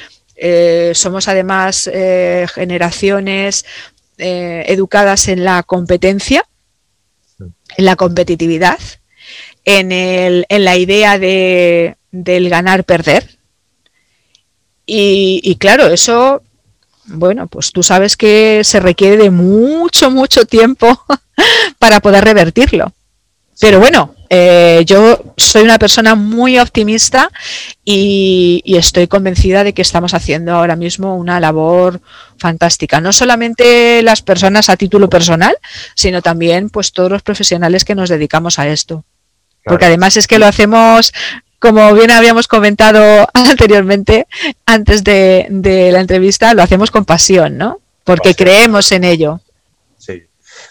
[0.45, 3.65] eh, somos además eh, generaciones
[4.19, 6.45] eh, educadas en la competencia,
[7.39, 8.81] en la competitividad,
[9.65, 13.39] en, el, en la idea de, del ganar-perder.
[14.85, 16.43] Y, y claro, eso,
[17.05, 21.01] bueno, pues tú sabes que se requiere de mucho, mucho tiempo
[21.79, 22.93] para poder revertirlo.
[23.61, 27.31] Pero bueno, eh, yo soy una persona muy optimista
[27.85, 32.01] y, y, estoy convencida de que estamos haciendo ahora mismo una labor
[32.39, 32.99] fantástica.
[33.03, 35.55] No solamente las personas a título personal,
[35.95, 39.05] sino también pues todos los profesionales que nos dedicamos a esto.
[39.65, 39.75] Claro.
[39.75, 41.13] Porque además es que lo hacemos
[41.59, 44.27] como bien habíamos comentado anteriormente,
[44.65, 47.81] antes de, de, la entrevista, lo hacemos con pasión, ¿no?
[48.03, 49.43] Porque creemos en ello.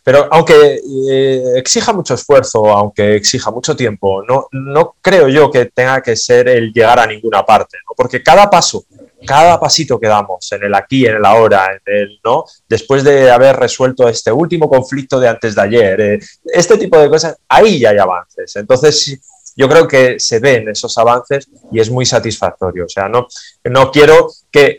[0.04, 5.66] Pero aunque eh, exija mucho esfuerzo, aunque exija mucho tiempo, no, no creo yo que
[5.66, 7.93] tenga que ser el llegar a ninguna parte, ¿no?
[7.95, 8.86] Porque cada paso,
[9.28, 13.30] cada pasito que damos en el aquí, en el ahora, en el no, después de
[13.30, 17.80] haber resuelto este último conflicto de antes de ayer, eh, este tipo de cosas, ahí
[17.80, 18.56] ya hay avances.
[18.56, 19.20] Entonces,
[19.56, 22.86] yo creo que se ven esos avances y es muy satisfactorio.
[22.86, 23.28] O sea, no,
[23.66, 24.78] no quiero que,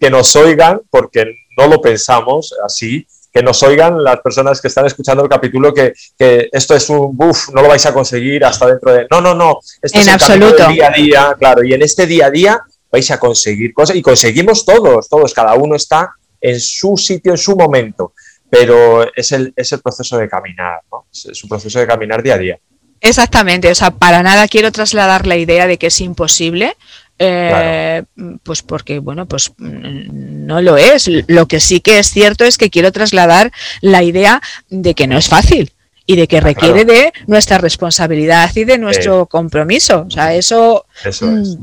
[0.00, 1.26] que nos oigan porque
[1.58, 5.94] no lo pensamos así, que nos oigan las personas que están escuchando el capítulo que,
[6.18, 9.06] que esto es un buff, no lo vais a conseguir hasta dentro de...
[9.10, 10.68] No, no, no, esto en es el absoluto.
[10.68, 12.60] día a día, claro, y en este día a día
[12.90, 17.38] vais a conseguir cosas y conseguimos todos, todos, cada uno está en su sitio, en
[17.38, 18.12] su momento,
[18.50, 21.06] pero es el, es el proceso de caminar, ¿no?
[21.10, 22.58] Es un proceso de caminar día a día.
[23.00, 26.76] Exactamente, o sea, para nada quiero trasladar la idea de que es imposible,
[27.22, 28.38] eh, claro.
[28.42, 32.70] pues porque bueno pues no lo es lo que sí que es cierto es que
[32.70, 35.72] quiero trasladar la idea de que no es fácil
[36.06, 37.00] y de que requiere claro.
[37.00, 41.58] de nuestra responsabilidad y de nuestro compromiso o sea eso eso es.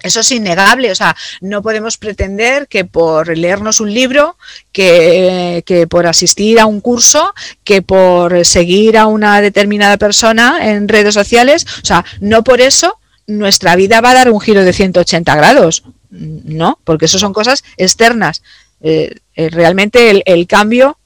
[0.00, 4.36] Eso es innegable, o sea, no podemos pretender que por leernos un libro,
[4.70, 7.34] que, que, por asistir a un curso,
[7.64, 12.97] que por seguir a una determinada persona en redes sociales, o sea, no por eso
[13.28, 17.62] nuestra vida va a dar un giro de 180 grados, no, porque eso son cosas
[17.76, 18.42] externas.
[18.80, 20.98] Eh, eh, realmente el, el, cambio,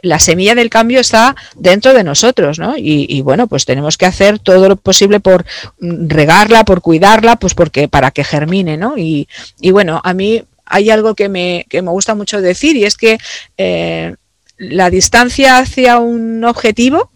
[0.00, 2.76] la semilla del cambio está dentro de nosotros, ¿no?
[2.76, 5.44] Y, y, bueno, pues tenemos que hacer todo lo posible por
[5.80, 8.96] regarla, por cuidarla, pues porque para que germine, ¿no?
[8.96, 9.28] Y,
[9.60, 12.96] y bueno, a mí hay algo que me, que me gusta mucho decir y es
[12.96, 13.18] que
[13.58, 14.14] eh,
[14.58, 17.10] la distancia hacia un objetivo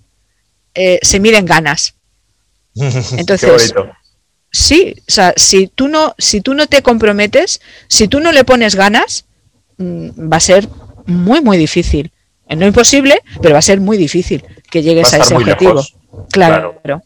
[1.03, 1.97] se mide en ganas.
[3.17, 3.75] Entonces,
[4.51, 8.45] Sí, o sea, si tú no, si tú no te comprometes, si tú no le
[8.45, 9.27] pones ganas,
[9.77, 10.69] mm, va a ser
[11.07, 12.13] muy, muy difícil.
[12.49, 15.85] No imposible, pero va a ser muy difícil que llegues a, a ese objetivo.
[16.33, 16.81] Claro.
[16.83, 17.03] claro.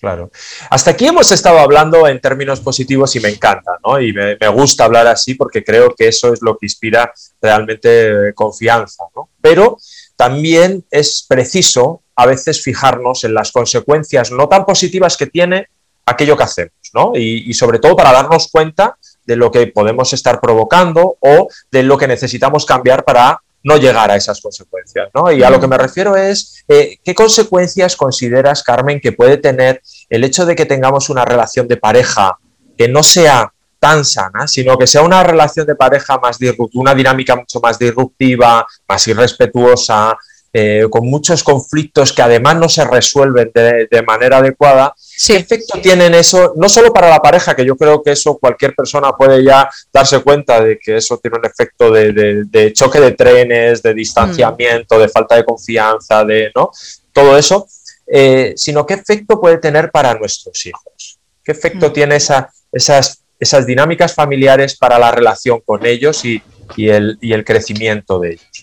[0.00, 0.30] Claro.
[0.68, 3.98] Hasta aquí hemos estado hablando en términos positivos y me encanta, ¿no?
[3.98, 7.10] Y me, me, gusta hablar así porque creo que eso es lo que inspira
[7.40, 9.30] realmente confianza, ¿no?
[9.40, 9.78] Pero
[10.14, 15.68] también es preciso a veces fijarnos en las consecuencias no tan positivas que tiene
[16.06, 17.12] aquello que hacemos, ¿no?
[17.14, 21.96] Y, sobre todo para darnos cuenta de lo que podemos estar provocando o de lo
[21.96, 25.32] que necesitamos cambiar para no llegar a esas consecuencias, ¿no?
[25.32, 29.80] Y a lo que me refiero es, eh, ¿qué consecuencias consideras, Carmen, que puede tener
[30.10, 32.38] el hecho de que tengamos una relación de pareja
[32.76, 36.94] que no sea tan sana, sino que sea una relación de pareja más disruptiva, una
[36.94, 40.16] dinámica mucho más disruptiva, más irrespetuosa,
[40.56, 44.94] eh, con muchos conflictos que además no se resuelven de, manera adecuada,
[45.26, 46.52] ¿qué efecto tienen eso?
[46.54, 50.20] No solo para la pareja, que yo creo que eso cualquier persona puede ya darse
[50.20, 55.34] cuenta de que eso tiene un efecto de, choque de trenes, de distanciamiento, de falta
[55.34, 56.70] de confianza, de ¿no?
[57.12, 57.66] todo eso,
[58.06, 61.18] eh, sino qué efecto puede tener para nuestros hijos.
[61.42, 61.92] ¿Qué efecto mm.
[61.92, 66.40] tiene esa, esas, esas dinámicas familiares para la relación con ellos y,
[66.76, 68.53] el, y el crecimiento de ellos?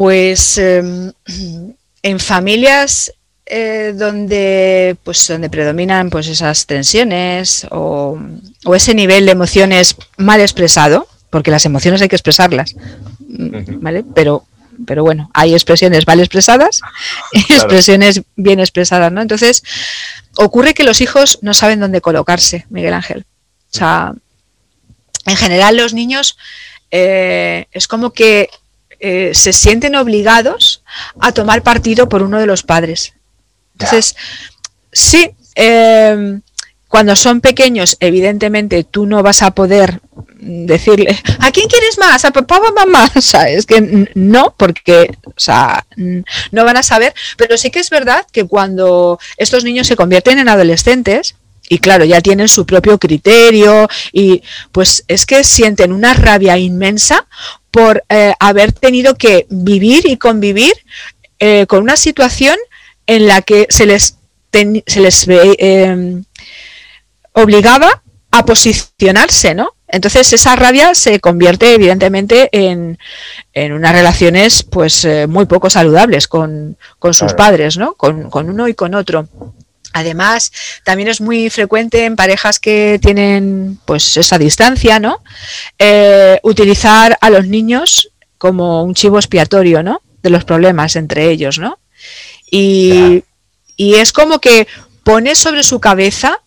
[0.00, 1.12] Pues em,
[2.02, 3.12] en familias
[3.44, 8.18] eh, donde, pues, donde predominan pues, esas tensiones o,
[8.74, 12.76] ese nivel de emociones mal expresado, porque las emociones hay que expresarlas,
[13.18, 14.02] ¿vale?
[14.14, 14.46] Pero,
[14.86, 16.80] pero bueno, hay expresiones mal expresadas
[17.32, 19.20] y expresiones bien expresadas, ¿no?
[19.20, 19.62] Entonces,
[20.38, 23.26] ocurre que los hijos no saben dónde colocarse, Miguel Ángel.
[23.70, 24.14] O sea,
[25.26, 26.38] en general los niños
[26.90, 28.48] eh, es como que
[29.00, 30.82] eh, se sienten obligados
[31.20, 33.14] a tomar partido por uno de los padres.
[33.72, 34.14] Entonces,
[34.92, 36.42] sí, em,
[36.86, 40.00] cuando son pequeños, evidentemente tú no vas a poder
[40.40, 42.24] decirle, ¿a quién quieres más?
[42.24, 43.10] ¿A papá o a mamá?
[43.16, 47.78] O sea, es que no, porque, o sea, no van a saber, pero sí que
[47.78, 51.36] es verdad que cuando estos niños se convierten en adolescentes,
[51.68, 54.42] y claro, ya tienen su propio criterio y
[54.72, 57.26] pues es que sienten una rabia inmensa
[57.70, 60.72] por eh, haber tenido que vivir y convivir
[61.38, 62.56] eh, con una situación
[63.06, 64.16] en la que se les,
[64.52, 66.22] se les eh,
[67.32, 68.02] obligaba
[68.32, 69.74] a posicionarse, ¿no?
[69.88, 72.96] Entonces esa rabia se convierte evidentemente en,
[73.52, 77.94] en unas relaciones pues muy poco saludables con, con sus padres, ¿no?
[77.94, 79.28] Con, con uno y con otro.
[79.92, 80.52] Además,
[80.84, 85.22] también es muy frecuente en parejas que tienen pues esa distancia, ¿no?
[85.78, 90.00] Eh, utilizar a los niños como un chivo expiatorio, ¿no?
[90.22, 91.78] De los problemas entre ellos, ¿no?
[92.50, 93.24] Y,
[93.76, 94.66] es como que
[95.04, 96.38] pone sobre su cabeza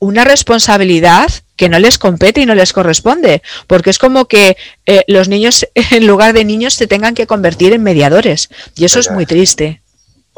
[0.00, 5.04] una responsabilidad que no les compete y no les corresponde, porque es como que eh,
[5.06, 8.50] los niños, en lugar de niños, se tengan que convertir en mediadores.
[8.74, 9.82] Y eso es muy triste.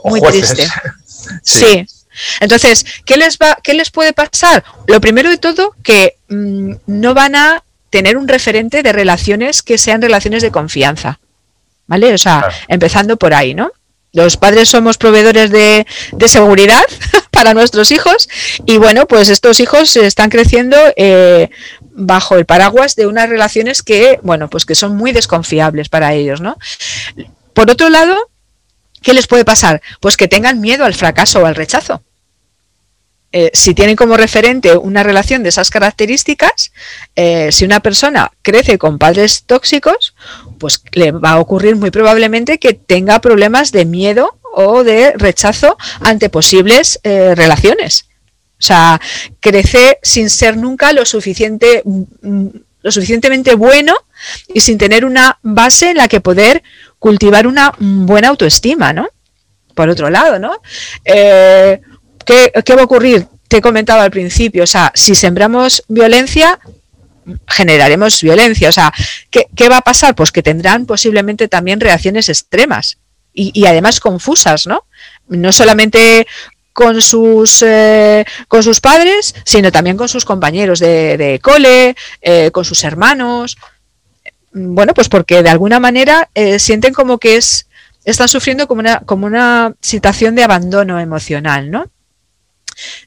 [0.05, 0.67] Muy triste.
[1.43, 1.87] sí.
[2.41, 4.65] Entonces, ¿qué les, va, ¿qué les puede pasar?
[4.87, 9.79] Lo primero de todo, que mm, no van a tener un referente de relaciones que
[9.79, 11.21] sean relaciones de confianza.
[11.87, 12.15] ¿Vale?
[12.15, 13.71] O sea, empezando por ahí, ¿no?
[14.13, 15.87] Los padres somos proveedores de,
[16.27, 16.85] seguridad
[17.31, 18.29] para nuestros hijos
[18.67, 21.51] y bueno, pues estos hijos están creciendo eh,
[21.81, 26.41] bajo el paraguas de unas relaciones que, bueno, pues que son muy desconfiables para ellos,
[26.41, 26.59] ¿no?
[27.55, 28.31] Por otro lado,
[29.03, 29.83] ¿Qué les puede pasar?
[30.01, 32.03] Pues que tengan miedo al fracaso o al rechazo.
[33.35, 36.71] Eh, si tienen como referente una relación de esas características,
[37.17, 40.15] eh, si una persona crece con padres tóxicos,
[40.59, 45.79] pues le va a ocurrir muy probablemente que tenga problemas de miedo o de rechazo
[46.01, 48.05] ante posibles eh, relaciones.
[48.59, 49.01] O sea,
[49.41, 52.49] crece sin ser nunca lo suficiente mm,
[52.83, 53.95] lo suficientemente bueno
[54.53, 56.63] y sin tener una base en la que poder
[56.99, 59.09] cultivar una buena autoestima, ¿no?
[59.75, 60.61] Por otro lado, ¿no?
[61.05, 61.81] Eh,
[62.25, 63.27] ¿qué, va a ocurrir?
[63.49, 66.59] Te he comentado al principio, o sea, si sembramos violencia,
[67.49, 68.69] generaremos violencia.
[68.69, 68.93] O sea,
[69.31, 70.15] ¿qué, va a pasar?
[70.15, 72.99] Pues que tendrán posiblemente también reacciones extremas
[73.35, 74.85] y, además confusas, ¿no?
[75.29, 76.27] No solamente
[76.73, 82.65] con sus, eh, con sus padres, sino también con sus compañeros de, cole, eh, con
[82.65, 83.57] sus hermanos
[84.53, 87.67] bueno, pues porque de alguna manera eh, sienten como que es,
[88.05, 91.87] están sufriendo como una, como una situación de abandono emocional, ¿no?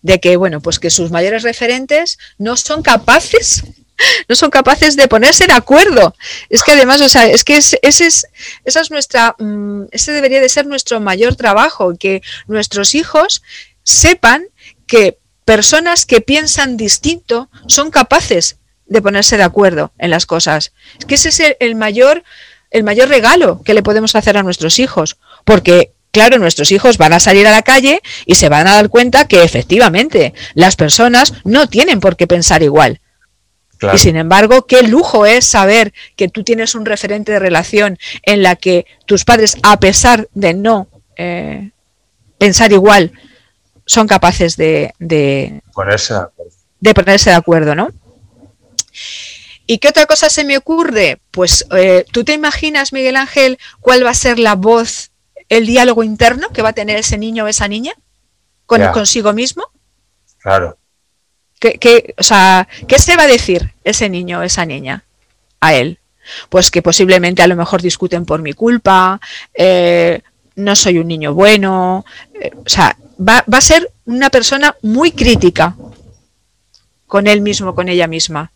[0.02, 3.64] De que, bueno, pues que sus mayores referentes no son capaces,
[4.30, 6.16] no son capaces de ponerse de acuerdo.
[6.50, 8.28] Es que además, o sea, es que ese es,
[8.64, 13.42] esa es nuestra, mm, ese debería de ser nuestro mayor trabajo, que nuestros hijos
[13.84, 14.46] sepan
[14.88, 20.74] que personas que piensan distinto son capaces de ponerse de acuerdo en las cosas.
[21.00, 22.24] Es que ese es el, mayor,
[22.72, 27.14] el mayor regalo que le podemos hacer a nuestros hijos, porque claro, nuestros hijos van
[27.14, 31.34] a salir a la calle y se van a dar cuenta que efectivamente las personas
[31.44, 33.02] no tienen por qué pensar igual.
[33.94, 38.42] Y sin embargo, qué lujo es saber que tú tienes un referente de relación en
[38.42, 41.72] la que tus padres, a pesar de no eh,
[42.38, 43.12] pensar igual,
[43.86, 46.14] son capaces de, de, ponerse
[46.80, 47.90] de ponerse de acuerdo, ¿no?
[49.68, 51.20] ¿Y qué otra cosa se me ocurre?
[51.32, 55.12] Pues eh, tú te imaginas, Miguel Ángel, cuál va a ser la voz,
[55.50, 57.94] el diálogo interno que va a tener ese niño o esa niña
[58.66, 59.64] con, consigo mismo.
[60.40, 60.78] Claro.
[61.74, 65.04] ¿Qué, o sea, ¿qué se va a decir ese niño o esa niña
[65.60, 66.00] a él?
[66.50, 69.20] Pues que posiblemente a lo mejor discuten por mi culpa,
[69.54, 70.22] eh,
[70.56, 75.12] no soy un niño bueno, eh, o sea, va, va a ser una persona muy
[75.12, 75.76] crítica
[77.08, 78.52] con él mismo, con ella misma.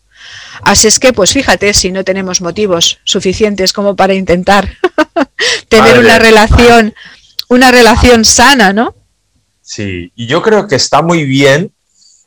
[0.62, 4.76] Así es que, pues fíjate, si no tenemos motivos suficientes como para intentar
[5.68, 6.94] tener una relación,
[7.48, 8.94] una relación sana, ¿no?
[9.62, 11.72] Sí, y yo creo que está muy bien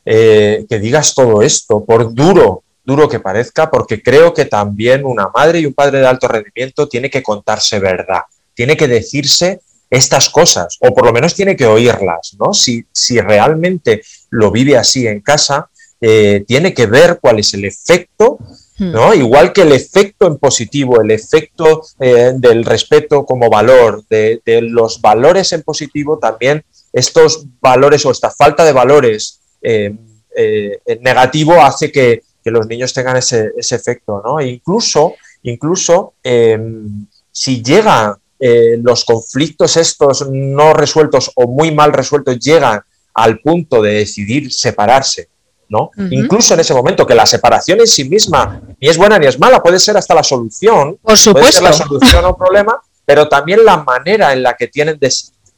[0.04, 5.28] eh, que digas todo esto, por duro, duro que parezca, porque creo que también una
[5.34, 8.22] madre y un padre de alto rendimiento tiene que contarse verdad,
[8.54, 12.52] tiene que decirse estas cosas, o por lo menos tiene que oírlas, ¿no?
[12.52, 17.64] Si, si realmente lo vive así en casa, eh, tiene que ver cuál es el
[17.64, 18.38] efecto,
[18.78, 18.92] hmm.
[18.92, 19.14] ¿no?
[19.14, 25.00] Igual que el efecto en positivo, el efecto eh, del respeto como valor, de, los
[25.00, 31.90] valores en positivo, también estos valores o esta falta de valores eh, en negativo hace
[31.90, 34.38] que, los niños tengan ese, efecto, ¿no?
[34.38, 42.38] E incluso, incluso em, si llegan los conflictos estos no resueltos o muy mal resueltos
[42.38, 42.82] llegan
[43.14, 45.28] al punto de decidir separarse
[45.68, 45.90] ¿no?
[46.10, 49.38] Incluso en ese momento, que la separación en sí misma ni es buena ni es
[49.38, 50.98] mala, puede ser hasta la solución.
[51.02, 51.40] Por supuesto.
[51.40, 54.98] Puede ser la solución a un problema, pero también la manera en la que tienen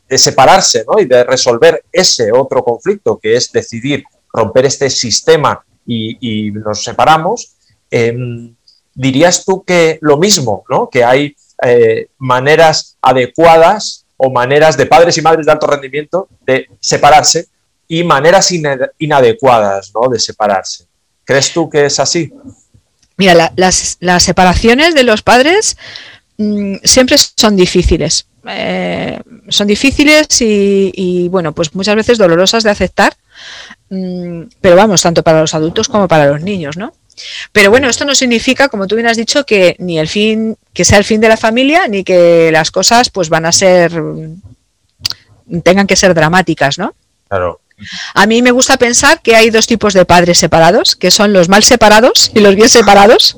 [0.09, 6.50] de, separarse y de resolver ese otro conflicto, que es decidir romper este sistema y,
[6.52, 7.54] nos separamos,
[7.90, 8.54] em,
[8.94, 10.88] dirías tú que lo mismo, ¿no?
[10.90, 16.68] que hay eh, maneras adecuadas o maneras de padres y madres de alto rendimiento de
[16.80, 17.46] separarse
[17.88, 18.52] y maneras
[18.98, 20.09] inadecuadas ¿no?
[20.09, 20.86] de separarse.
[21.24, 22.32] ¿Crees tú que es así?
[23.16, 25.76] Mira, las, separaciones de los padres
[26.36, 28.26] mm, siempre son difíciles.
[28.49, 33.16] Eh, son difíciles y, bueno, pues muchas veces dolorosas de aceptar,
[33.90, 36.92] mm, pero vamos, tanto para los adultos como para los niños, ¿no?
[37.53, 40.84] Pero bueno, esto no significa, como tú bien has dicho, que ni el fin, que
[40.84, 43.92] sea el fin de la familia, ni que las cosas pues van a ser
[45.62, 46.94] tengan que ser dramáticas, ¿no?
[47.28, 47.61] Claro.
[48.14, 51.49] A mí me gusta pensar que hay dos tipos de padres separados, que son los
[51.49, 53.36] mal separados y los bien separados.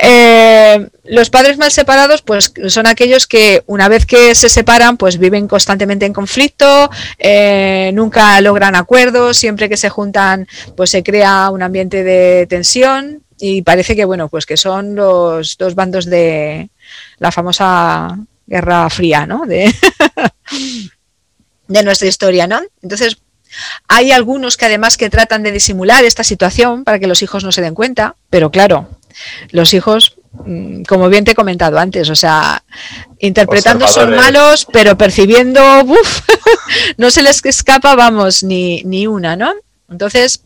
[0.00, 5.18] Eh, los padres mal separados, pues son aquellos que una vez que se separan, pues
[5.18, 10.46] viven constantemente en conflicto, eh, nunca logran acuerdos, siempre que se juntan,
[10.76, 15.56] pues se crea un ambiente de tensión y parece que bueno, pues que son los
[15.58, 16.70] dos bandos de
[17.18, 19.46] la famosa Guerra Fría, ¿no?
[19.46, 19.74] De
[21.68, 22.60] de nuestra historia, ¿no?
[22.82, 23.18] Entonces,
[23.86, 27.52] hay algunos que además que tratan de disimular esta situación para que los hijos no
[27.52, 28.97] se den cuenta, pero claro,
[29.50, 32.62] los hijos, mm, como bien te he comentado antes, o sea,
[33.18, 36.20] interpretando son malos, pero percibiendo, uff,
[36.96, 39.52] no se les escapa, vamos, ni, ni una, ¿no?
[39.90, 40.42] Entonces,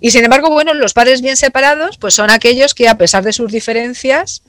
[0.00, 3.32] y sin embargo, bueno, los padres bien separados, pues son aquellos que a pesar de
[3.32, 4.42] sus diferencias,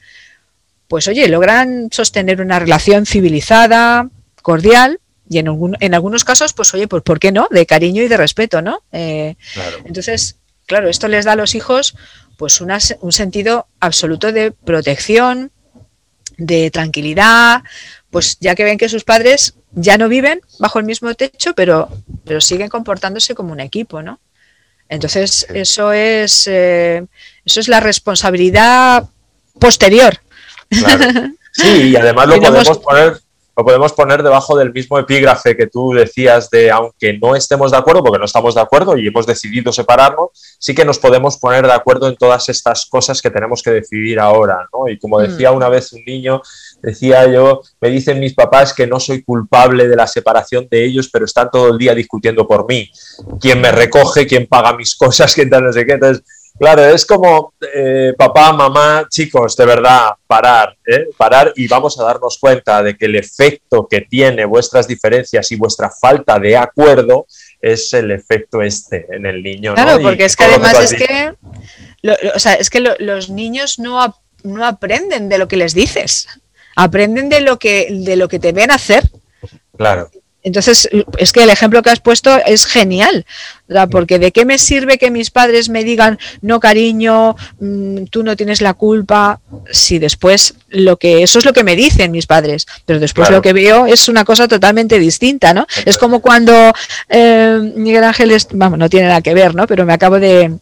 [0.88, 4.10] pues oye, logran sostener una relación civilizada,
[4.42, 5.00] cordial,
[5.30, 5.48] y en,
[5.80, 7.48] en algunos casos, pues oye, pues ¿por qué no?
[7.52, 8.82] De cariño y de respeto, ¿no?
[8.92, 9.36] Eh,
[9.86, 11.96] entonces, claro, esto les da a los hijos
[12.40, 15.52] pues un sentido absoluto de protección,
[16.38, 17.64] de tranquilidad,
[18.10, 21.90] pues ya que ven que sus padres ya no viven bajo el mismo techo, pero,
[22.24, 24.22] pero siguen comportándose como un equipo, ¿no?
[24.88, 27.06] Entonces, eso es, eh,
[27.44, 29.04] eso es la responsabilidad
[29.60, 30.18] posterior.
[31.52, 33.20] Sí, y además lo podemos poner
[33.60, 37.78] lo podemos poner debajo del mismo epígrafe que tú decías de aunque no estemos de
[37.78, 41.68] acuerdo, porque no estamos de acuerdo y hemos decidido separarnos, sí que nos podemos poner
[41.68, 44.88] de acuerdo en todas estas cosas que tenemos que decidir ahora, ¿no?
[44.88, 45.56] Y como decía mm.
[45.58, 46.42] una vez un niño,
[46.82, 51.10] decía yo, me dicen mis papás que no soy culpable de la separación de ellos,
[51.12, 52.90] pero están todo el día discutiendo por mí.
[53.42, 54.26] ¿Quién me recoge?
[54.26, 55.34] ¿Quién paga mis cosas?
[55.36, 55.66] ¿Quién tal?
[55.66, 55.96] No sé qué.
[55.96, 56.24] Entonces,
[56.58, 61.08] Claro, es como eh, papá, mamá, chicos, de verdad, parar, ¿eh?
[61.16, 65.56] parar y vamos a darnos cuenta de que el efecto que tiene vuestras diferencias y
[65.56, 67.28] vuestra falta de acuerdo
[67.62, 69.74] es el efecto este en el niño.
[69.74, 71.34] Claro, porque es que además es que,
[72.36, 76.28] o sea, es que los niños no, no aprenden de lo que les dices,
[76.76, 79.10] aprenden de lo que, de lo que te ven hacer.
[79.78, 80.10] Claro.
[80.50, 83.26] Entonces, es que el ejemplo que has puesto es genial,
[83.92, 88.36] porque ¿de qué me sirve que mis padres me digan, no cariño, mm, tú no
[88.36, 89.42] tienes la culpa,
[89.72, 93.44] si después lo que, eso es lo que me dicen mis padres, pero después lo
[93.44, 95.68] que veo es una cosa totalmente distinta, ¿no?
[95.86, 96.74] Es como cuando
[97.08, 99.68] eh, Miguel Ángel, vamos, no tiene nada que ver, ¿no?
[99.68, 100.58] Pero me acabo de,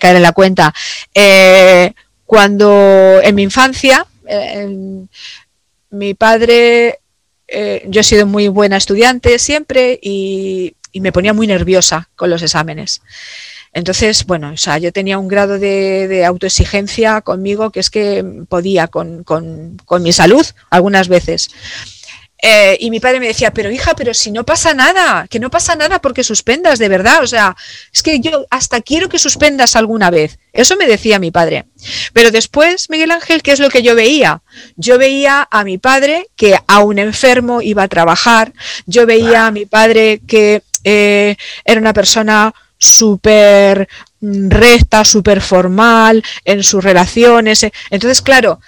[0.00, 0.72] caer en la cuenta.
[1.12, 1.92] Eh,
[2.24, 5.04] cuando en mi infancia, eh,
[5.90, 7.00] mi padre
[7.52, 12.30] eh, yo he sido muy buena estudiante siempre y, y me ponía muy nerviosa con
[12.30, 13.02] los exámenes.
[13.72, 18.86] Entonces, bueno, o sea, yo tenía un grado de, autoexigencia conmigo que es que podía
[18.88, 21.48] con, con, con mi salud algunas veces.
[22.44, 25.48] Eh, y mi padre me decía, pero hija, pero si no pasa nada, que no
[25.48, 27.22] pasa nada porque suspendas, de verdad.
[27.22, 27.56] O sea,
[27.92, 30.40] es que yo hasta quiero que suspendas alguna vez.
[30.52, 31.66] Eso me decía mi padre.
[32.12, 34.42] Pero después, Miguel Ángel, ¿qué es lo que yo veía?
[34.74, 38.52] Yo veía a mi padre que a un enfermo iba a trabajar.
[38.86, 43.88] Yo veía a mi padre que eh, era una persona súper
[44.20, 47.64] mm, recta, súper formal en sus relaciones.
[47.88, 48.58] Entonces, claro,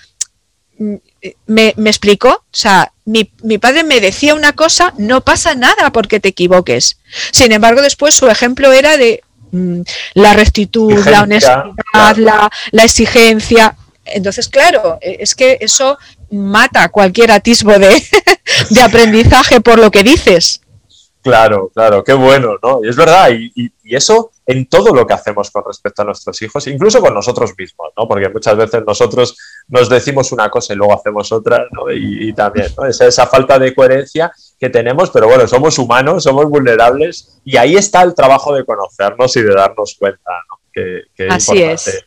[0.79, 0.95] mm,
[1.47, 5.91] me, me explicó, o sea, mi, mi, padre me decía una cosa, no pasa nada
[5.93, 6.99] porque te equivoques.
[7.33, 9.81] Sin embargo, después su ejemplo era de mm,
[10.15, 13.77] la rectitud, la honestidad, la, la, exigencia.
[14.05, 15.99] Entonces, claro, e, es que eso
[16.31, 17.91] mata cualquier atisbo de,
[18.71, 20.61] de aprendizaje por lo que dices.
[21.23, 22.81] Claro, claro, qué bueno, ¿no?
[22.85, 26.05] Y es verdad, y, y, y, eso en todo lo que hacemos con respecto a
[26.05, 28.07] nuestros hijos, incluso con nosotros mismos, ¿no?
[28.07, 29.37] Porque muchas veces nosotros
[29.69, 31.91] nos decimos una cosa y luego hacemos otra, ¿no?
[31.91, 32.87] Y, y también, ¿no?
[32.87, 37.77] Esa, esa falta de coherencia que tenemos, pero bueno, somos humanos, somos vulnerables y ahí
[37.77, 40.61] está el trabajo de conocernos y de darnos cuenta, ¿no?
[40.73, 41.91] Que, que así importante.
[41.91, 42.05] es.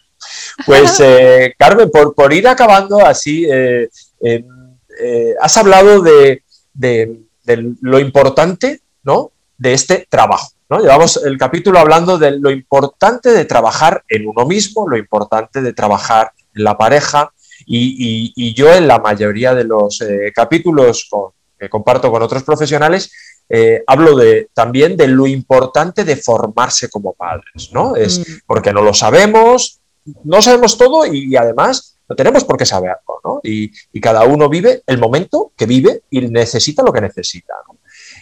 [0.65, 3.89] Pues, eh, Carmen, por, por, ir acabando así, eh,
[4.21, 9.31] eh, has hablado de, de, de lo importante ¿no?
[9.57, 10.49] de este trabajo.
[10.69, 10.79] ¿No?
[10.79, 15.73] Llevamos el capítulo hablando de lo importante de trabajar en uno mismo, lo importante de
[15.73, 17.31] trabajar en la pareja
[17.65, 22.21] y, y, y yo en la mayoría de los eh, capítulos con, que comparto con
[22.21, 23.11] otros profesionales
[23.49, 27.95] eh, hablo de, también de lo importante de formarse como padres, ¿no?
[27.95, 28.23] Es mm.
[28.45, 29.79] porque no lo sabemos,
[30.23, 33.39] no sabemos todo y, y además no tenemos por qué saberlo, ¿no?
[33.43, 37.77] Y, y, cada uno vive el momento que vive y necesita lo que necesita, ¿no?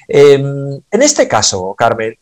[0.07, 0.33] Eh,
[0.91, 2.15] en este caso, Carmen,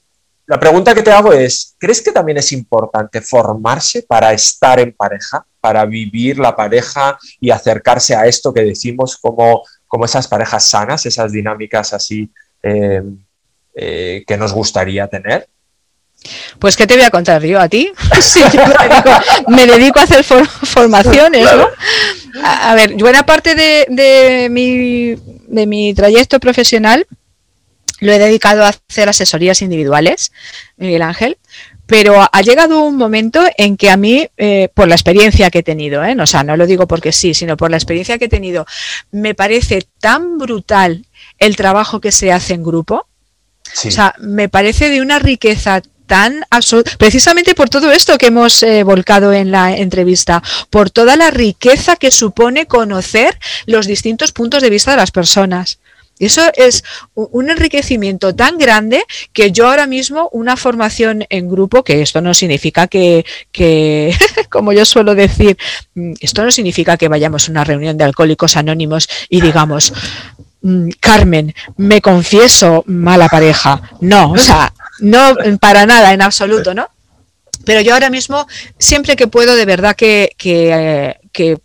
[0.46, 4.92] la pregunta que te hago es, ¿crees que también es importante formarse para estar en
[4.92, 10.66] pareja, para vivir la pareja y acercarse a esto que decimos como, como esas parejas
[10.66, 12.30] sanas, esas dinámicas así
[12.62, 13.02] eh,
[13.74, 15.48] eh, que nos gustaría tener?
[16.60, 17.92] Pues, ¿qué te voy a contar yo a ti?
[18.22, 21.70] Sí, yo me, dedico, me, dedico, a hacer for formaciones, claro.
[22.34, 22.42] ¿no?
[22.44, 25.16] A, a, ver, buena parte de, de, mi,
[25.48, 27.06] de mi trayecto profesional
[28.04, 30.32] lo he dedicado a hacer asesorías individuales,
[30.78, 31.38] Miguel Ángel,
[31.86, 35.64] pero ha llegado un momento en que a mí, eh, por la experiencia que he
[35.64, 36.16] tenido, ¿eh?
[36.20, 38.66] o sea, no lo digo porque sí, sino por la experiencia que he tenido,
[39.12, 41.06] me parece tan brutal
[41.40, 43.08] el trabajo que se hace en grupo.
[43.72, 43.88] Sí.
[43.88, 48.62] O sea, me parece de una riqueza tan absoluta, precisamente por todo esto que hemos
[48.64, 54.62] eh, volcado en la entrevista, por toda la riqueza que supone conocer los distintos puntos
[54.62, 55.80] de vista de las personas.
[56.20, 56.84] Eso es
[57.16, 59.04] un enriquecimiento tan grande
[59.34, 64.16] que yo ahora mismo una formación en grupo, que esto no significa que, que
[64.50, 65.58] como yo suelo decir,
[65.96, 69.92] mm, esto no significa que vayamos a una reunión de alcohólicos anónimos y digamos,
[70.62, 73.82] mm, Carmen, me confieso mala pareja.
[74.00, 76.90] No, o sea, no para nada, en absoluto, ¿no?
[77.66, 78.46] Pero yo ahora mismo,
[78.78, 81.58] siempre que puedo, de verdad que, que, eh, que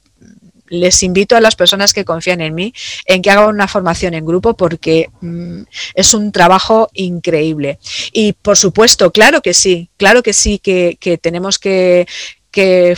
[0.68, 2.72] les invito a las personas que confían en mí
[3.06, 5.62] en que hagan una formación en grupo porque mmm,
[5.94, 7.78] es un trabajo increíble.
[8.12, 12.06] Y por supuesto, claro que sí, claro que sí, que, tenemos que,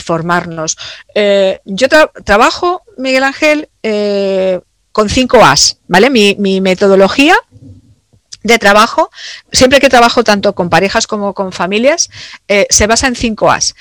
[0.02, 0.78] formarnos.
[1.14, 4.58] Eh, yo tra trabajo, Miguel Ángel, eh,
[4.90, 6.08] con cinco As, ¿vale?
[6.08, 7.36] Mi, mi metodología
[8.42, 9.10] de trabajo,
[9.52, 12.08] siempre que trabajo tanto con parejas como con familias,
[12.48, 13.74] eh, se basa en cinco As.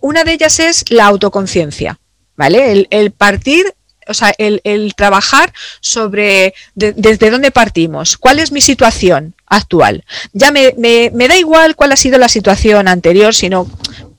[0.00, 1.98] Una de ellas es la autoconciencia.
[2.36, 2.72] ¿Vale?
[2.72, 3.74] El, el partir
[4.08, 10.04] o sea, el, el trabajar sobre de, desde dónde partimos, cuál es mi situación actual.
[10.32, 13.68] Ya me, me, me, da igual cuál ha sido la situación anterior, sino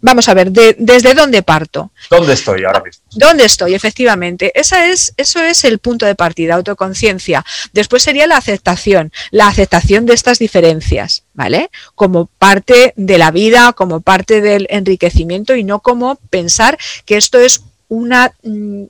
[0.01, 1.91] vamos a ver, de, desde dónde parto.
[2.09, 3.03] ¿Dónde estoy ahora mismo?
[3.11, 3.73] ¿Dónde estoy?
[3.73, 4.51] Efectivamente.
[4.55, 7.45] Esa es, eso es el punto de partida, autoconciencia.
[7.73, 11.69] Después sería la aceptación, la aceptación de estas diferencias, ¿vale?
[11.95, 17.39] Como parte de la vida, como parte del enriquecimiento y no como pensar que esto
[17.39, 18.85] es una mmm,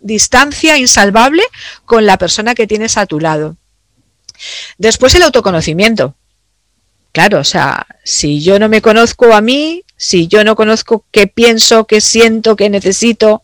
[0.00, 1.42] distancia insalvable
[1.84, 3.56] con la persona que tienes a tu lado.
[4.78, 6.14] Después el autoconocimiento.
[7.12, 11.26] Claro, o sea, si yo no me conozco a mí, si yo no conozco qué
[11.26, 13.42] pienso, qué siento, qué necesito,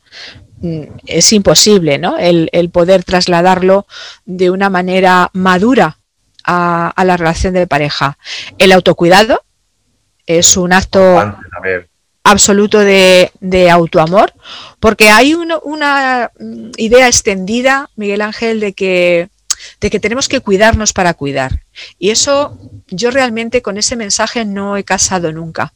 [0.59, 2.17] mm, es imposible, ¿no?
[2.17, 3.87] El, poder trasladarlo
[4.25, 5.99] de una manera madura
[6.45, 8.19] a, a, la relación de pareja.
[8.59, 9.43] El autocuidado
[10.27, 11.37] es un acto
[12.27, 14.33] absoluto de, de autoamor,
[14.81, 16.31] porque hay un, una
[16.77, 19.29] idea extendida, Miguel Ángel, de que
[19.81, 21.62] de que tenemos que cuidarnos para cuidar.
[21.99, 22.59] Y eso
[22.89, 25.72] yo realmente con ese mensaje no he casado nunca.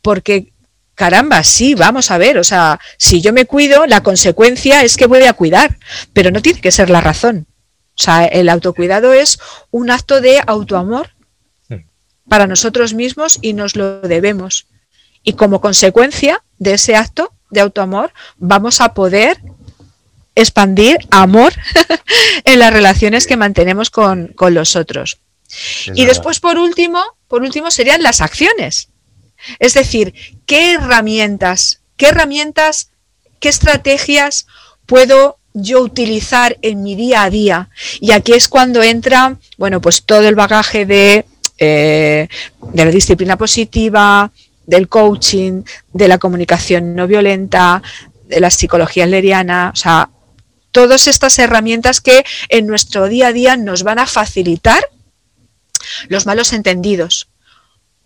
[0.00, 0.52] Porque
[0.94, 5.06] caramba, sí, vamos a ver, o sea, si yo me cuido, la consecuencia es que
[5.06, 5.78] voy a cuidar,
[6.12, 7.46] pero no tiene que ser la razón.
[7.98, 9.38] O sea, el autocuidado es
[9.70, 11.10] un acto de autoamor
[12.28, 14.66] para nosotros mismos y nos lo debemos.
[15.22, 19.38] Y como consecuencia de ese acto de autoamor, vamos a poder
[20.34, 21.52] expandir amor
[22.44, 25.18] en las relaciones que mantenemos con, los otros.
[25.94, 28.88] y después, por último, por último, serían las acciones.
[29.58, 30.14] Es decir,
[30.46, 32.90] ¿qué herramientas, qué herramientas,
[33.38, 34.46] qué estrategias
[34.86, 37.70] puedo yo utilizar en mi día a día?
[38.00, 41.24] Y aquí es cuando entra, bueno, pues todo el bagaje de,
[41.58, 42.28] eh,
[42.72, 44.30] de la disciplina positiva,
[44.66, 47.82] del coaching, de la comunicación no violenta,
[48.26, 50.10] de la psicología leriana, o sea,
[50.70, 54.82] todas estas herramientas que en nuestro día a día nos van a facilitar
[56.08, 57.28] los malos entendidos.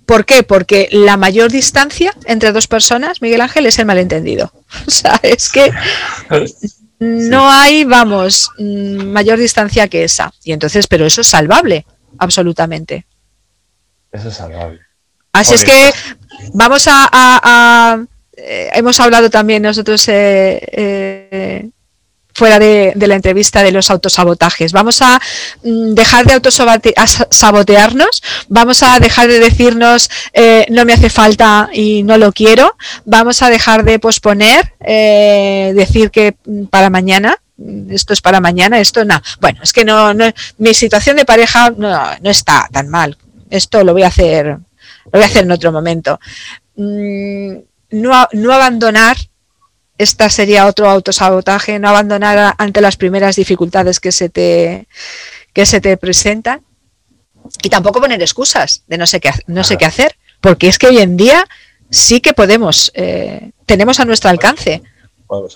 [0.06, 0.42] ¿Por qué?
[0.42, 4.52] Porque la mayor distancia entre dos personas, Miguel Ángel, es el malentendido.
[4.86, 5.72] O sea, es que
[6.98, 10.32] no hay, vamos, mm, mayor distancia que esa.
[10.42, 11.86] Y entonces, pero eso es salvable,
[12.18, 13.06] absolutamente.
[14.12, 14.80] Eso es salvable.
[15.34, 15.92] Así es que
[16.52, 17.98] vamos a...
[18.36, 21.68] Eh, hemos hablado también nosotros eh, eh,
[22.34, 24.72] fuera de, la entrevista de los autosabotajes.
[24.72, 25.20] Vamos a
[25.62, 32.02] mm, dejar de autosabotearnos, vamos a dejar de decirnos eh, no me hace falta y
[32.02, 37.92] no lo quiero, vamos a dejar de posponer, eh, decir que mm, para mañana, mm,
[37.92, 39.20] esto es para mañana, esto no.
[39.40, 40.12] Bueno, es que no,
[40.58, 43.16] mi situación de pareja no, no, está tan mal.
[43.48, 44.58] Esto lo voy a hacer,
[45.04, 46.18] lo voy a hacer en otro momento.
[46.76, 49.16] no, no abandonar
[49.98, 54.88] esta sería otro autosabotaje, no abandonar ante las primeras dificultades que se te,
[55.52, 56.62] que se te presentan.
[57.62, 60.88] Y tampoco poner excusas de no sé qué, no sé qué hacer, porque es que
[60.88, 61.44] hoy en día
[61.90, 64.82] sí que podemos, eh, tenemos a nuestro alcance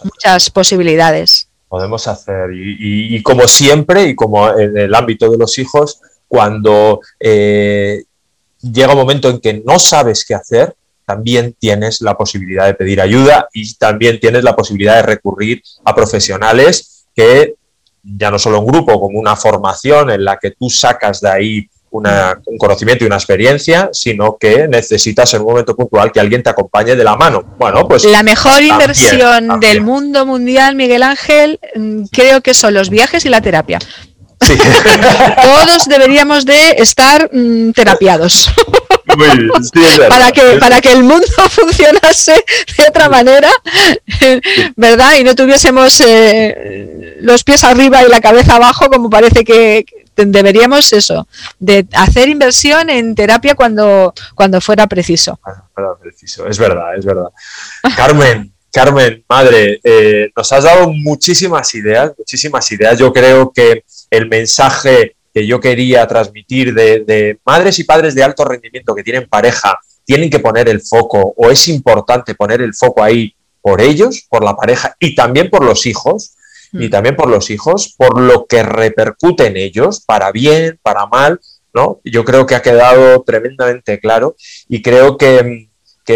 [0.05, 1.49] muchas posibilidades.
[1.69, 8.05] Podemos hacer, y, como siempre, y como en el ámbito de los hijos, cuando eh,
[8.61, 13.01] llega un momento en que no sabes qué hacer, también tienes la posibilidad de pedir
[13.01, 17.55] ayuda y también tienes la posibilidad de recurrir a profesionales que
[18.03, 21.69] ya no solo un grupo, como una formación en la que tú sacas de ahí
[21.91, 26.51] un conocimiento y una experiencia, sino que necesitas en un momento puntual que alguien te
[26.51, 27.57] acompañe de la mano.
[27.59, 32.91] Bueno, pues la mejor inversión del mundo mundial, Miguel Ángel, mm, creo que son los
[32.91, 33.79] viajes y la terapia.
[35.43, 38.51] Todos deberíamos de estar mm, terapiados.
[40.09, 42.45] para, que, para que el mundo funcionase
[42.77, 43.51] de otra manera,
[44.77, 45.19] ¿verdad?
[45.19, 49.85] Y no tuviésemos eh, los pies arriba y la cabeza abajo, como parece que
[50.17, 51.27] deberíamos eso,
[51.59, 55.39] de hacer inversión en terapia cuando, cuando fuera preciso.
[56.01, 56.47] preciso.
[56.47, 57.31] Es verdad, es verdad.
[57.97, 62.99] Carmen, Carmen, madre, eh, nos has dado muchísimas ideas, muchísimas ideas.
[62.99, 68.45] Yo creo que el mensaje que yo quería transmitir de, madres y padres de alto
[68.45, 73.03] rendimiento que tienen pareja, tienen que poner el foco o es importante poner el foco
[73.03, 76.35] ahí por ellos, por la pareja y también por los hijos,
[76.73, 76.91] y mm.
[76.91, 81.41] también por los hijos, por lo que repercute en ellos, para bien, para mal,
[81.75, 82.01] ¿no?
[82.05, 84.37] Yo creo que ha quedado tremendamente claro
[84.69, 85.68] y creo que,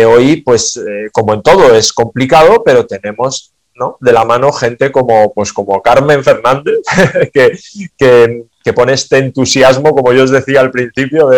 [0.07, 3.97] hoy, pues, eh, como en todo, es complicado, pero tenemos ¿no?
[4.01, 6.79] de la mano gente como, pues, como Carmen Fernández,
[7.33, 7.59] que,
[7.97, 11.29] que, que pone este entusiasmo, como yo os decía al principio,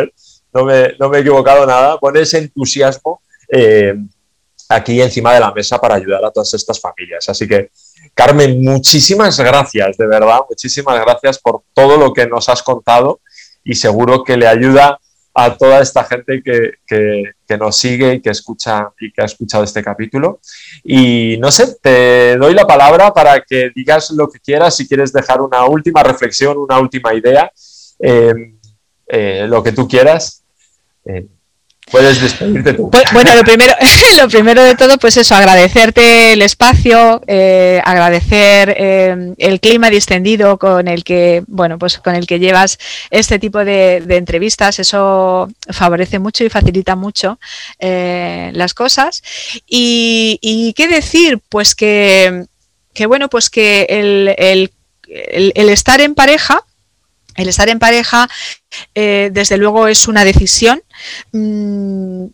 [0.52, 3.94] no, me, no me he equivocado nada, pone ese entusiasmo eh,
[4.68, 7.28] aquí encima de la mesa para ayudar a todas estas familias.
[7.28, 7.70] Así que,
[8.14, 13.20] Carmen, muchísimas gracias, de verdad, muchísimas gracias por todo lo que nos has contado
[13.64, 14.98] y seguro que le ayuda
[15.36, 19.82] a toda esta gente que, nos sigue y que escucha y que ha escuchado este
[19.82, 20.40] capítulo.
[20.82, 25.12] Y no sé, te doy la palabra para que digas lo que quieras, si quieres
[25.12, 27.50] dejar una última reflexión, una última idea,
[27.98, 28.54] eh,
[29.08, 30.44] eh, lo que tú quieras.
[31.04, 31.26] Eh,
[31.90, 32.90] Puedes despedirte tú.
[32.90, 33.74] Pues, bueno, lo primero,
[34.16, 40.58] lo primero de todo, pues eso, agradecerte el espacio, eh, agradecer eh, el clima distendido
[40.58, 42.78] con el que, bueno, pues con el que llevas
[43.10, 44.78] este tipo de, entrevistas.
[44.78, 47.38] Eso favorece mucho y facilita mucho
[47.78, 49.22] eh, las cosas.
[49.66, 52.46] Y, qué decir, pues que,
[52.94, 54.70] que bueno, pues que el,
[55.06, 56.64] el estar en pareja
[57.36, 58.28] el estar en pareja,
[58.94, 60.82] eh, desde luego, es una decisión,
[61.32, 62.26] mm,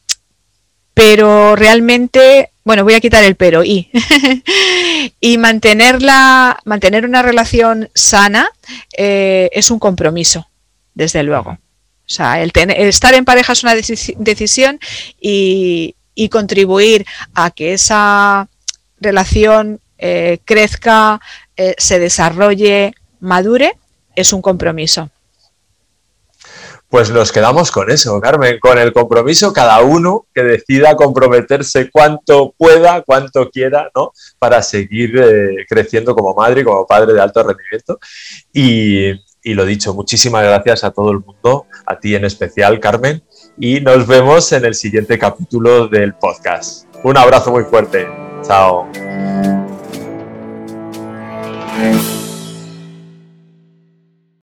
[0.95, 3.91] pero realmente, bueno, voy a quitar el pero y.
[5.39, 8.49] Mantenerla, mantener una relación sana
[8.97, 10.47] eh, es un compromiso,
[10.95, 11.51] desde luego.
[11.51, 14.81] O sea, el, estar en pareja es una decisión
[15.21, 15.95] y,
[16.31, 18.47] contribuir a que esa
[19.01, 21.19] relación eh, crezca,
[21.79, 23.75] se desarrolle, madure,
[24.21, 25.11] es un compromiso.
[26.91, 32.53] Pues nos quedamos con eso, Carmen, con el compromiso, cada uno que decida comprometerse cuanto
[32.59, 34.13] pueda, cuanto quiera, ¿no?
[34.41, 38.01] Para seguir eh, creciendo como madre y como padre de alto rendimiento.
[38.53, 39.11] Y,
[39.43, 43.23] y lo dicho, muchísimas gracias a todo el mundo, a ti en especial, Carmen,
[43.57, 46.87] y nos vemos en el siguiente capítulo del podcast.
[47.05, 48.09] Un abrazo muy fuerte.
[48.43, 48.91] Chao.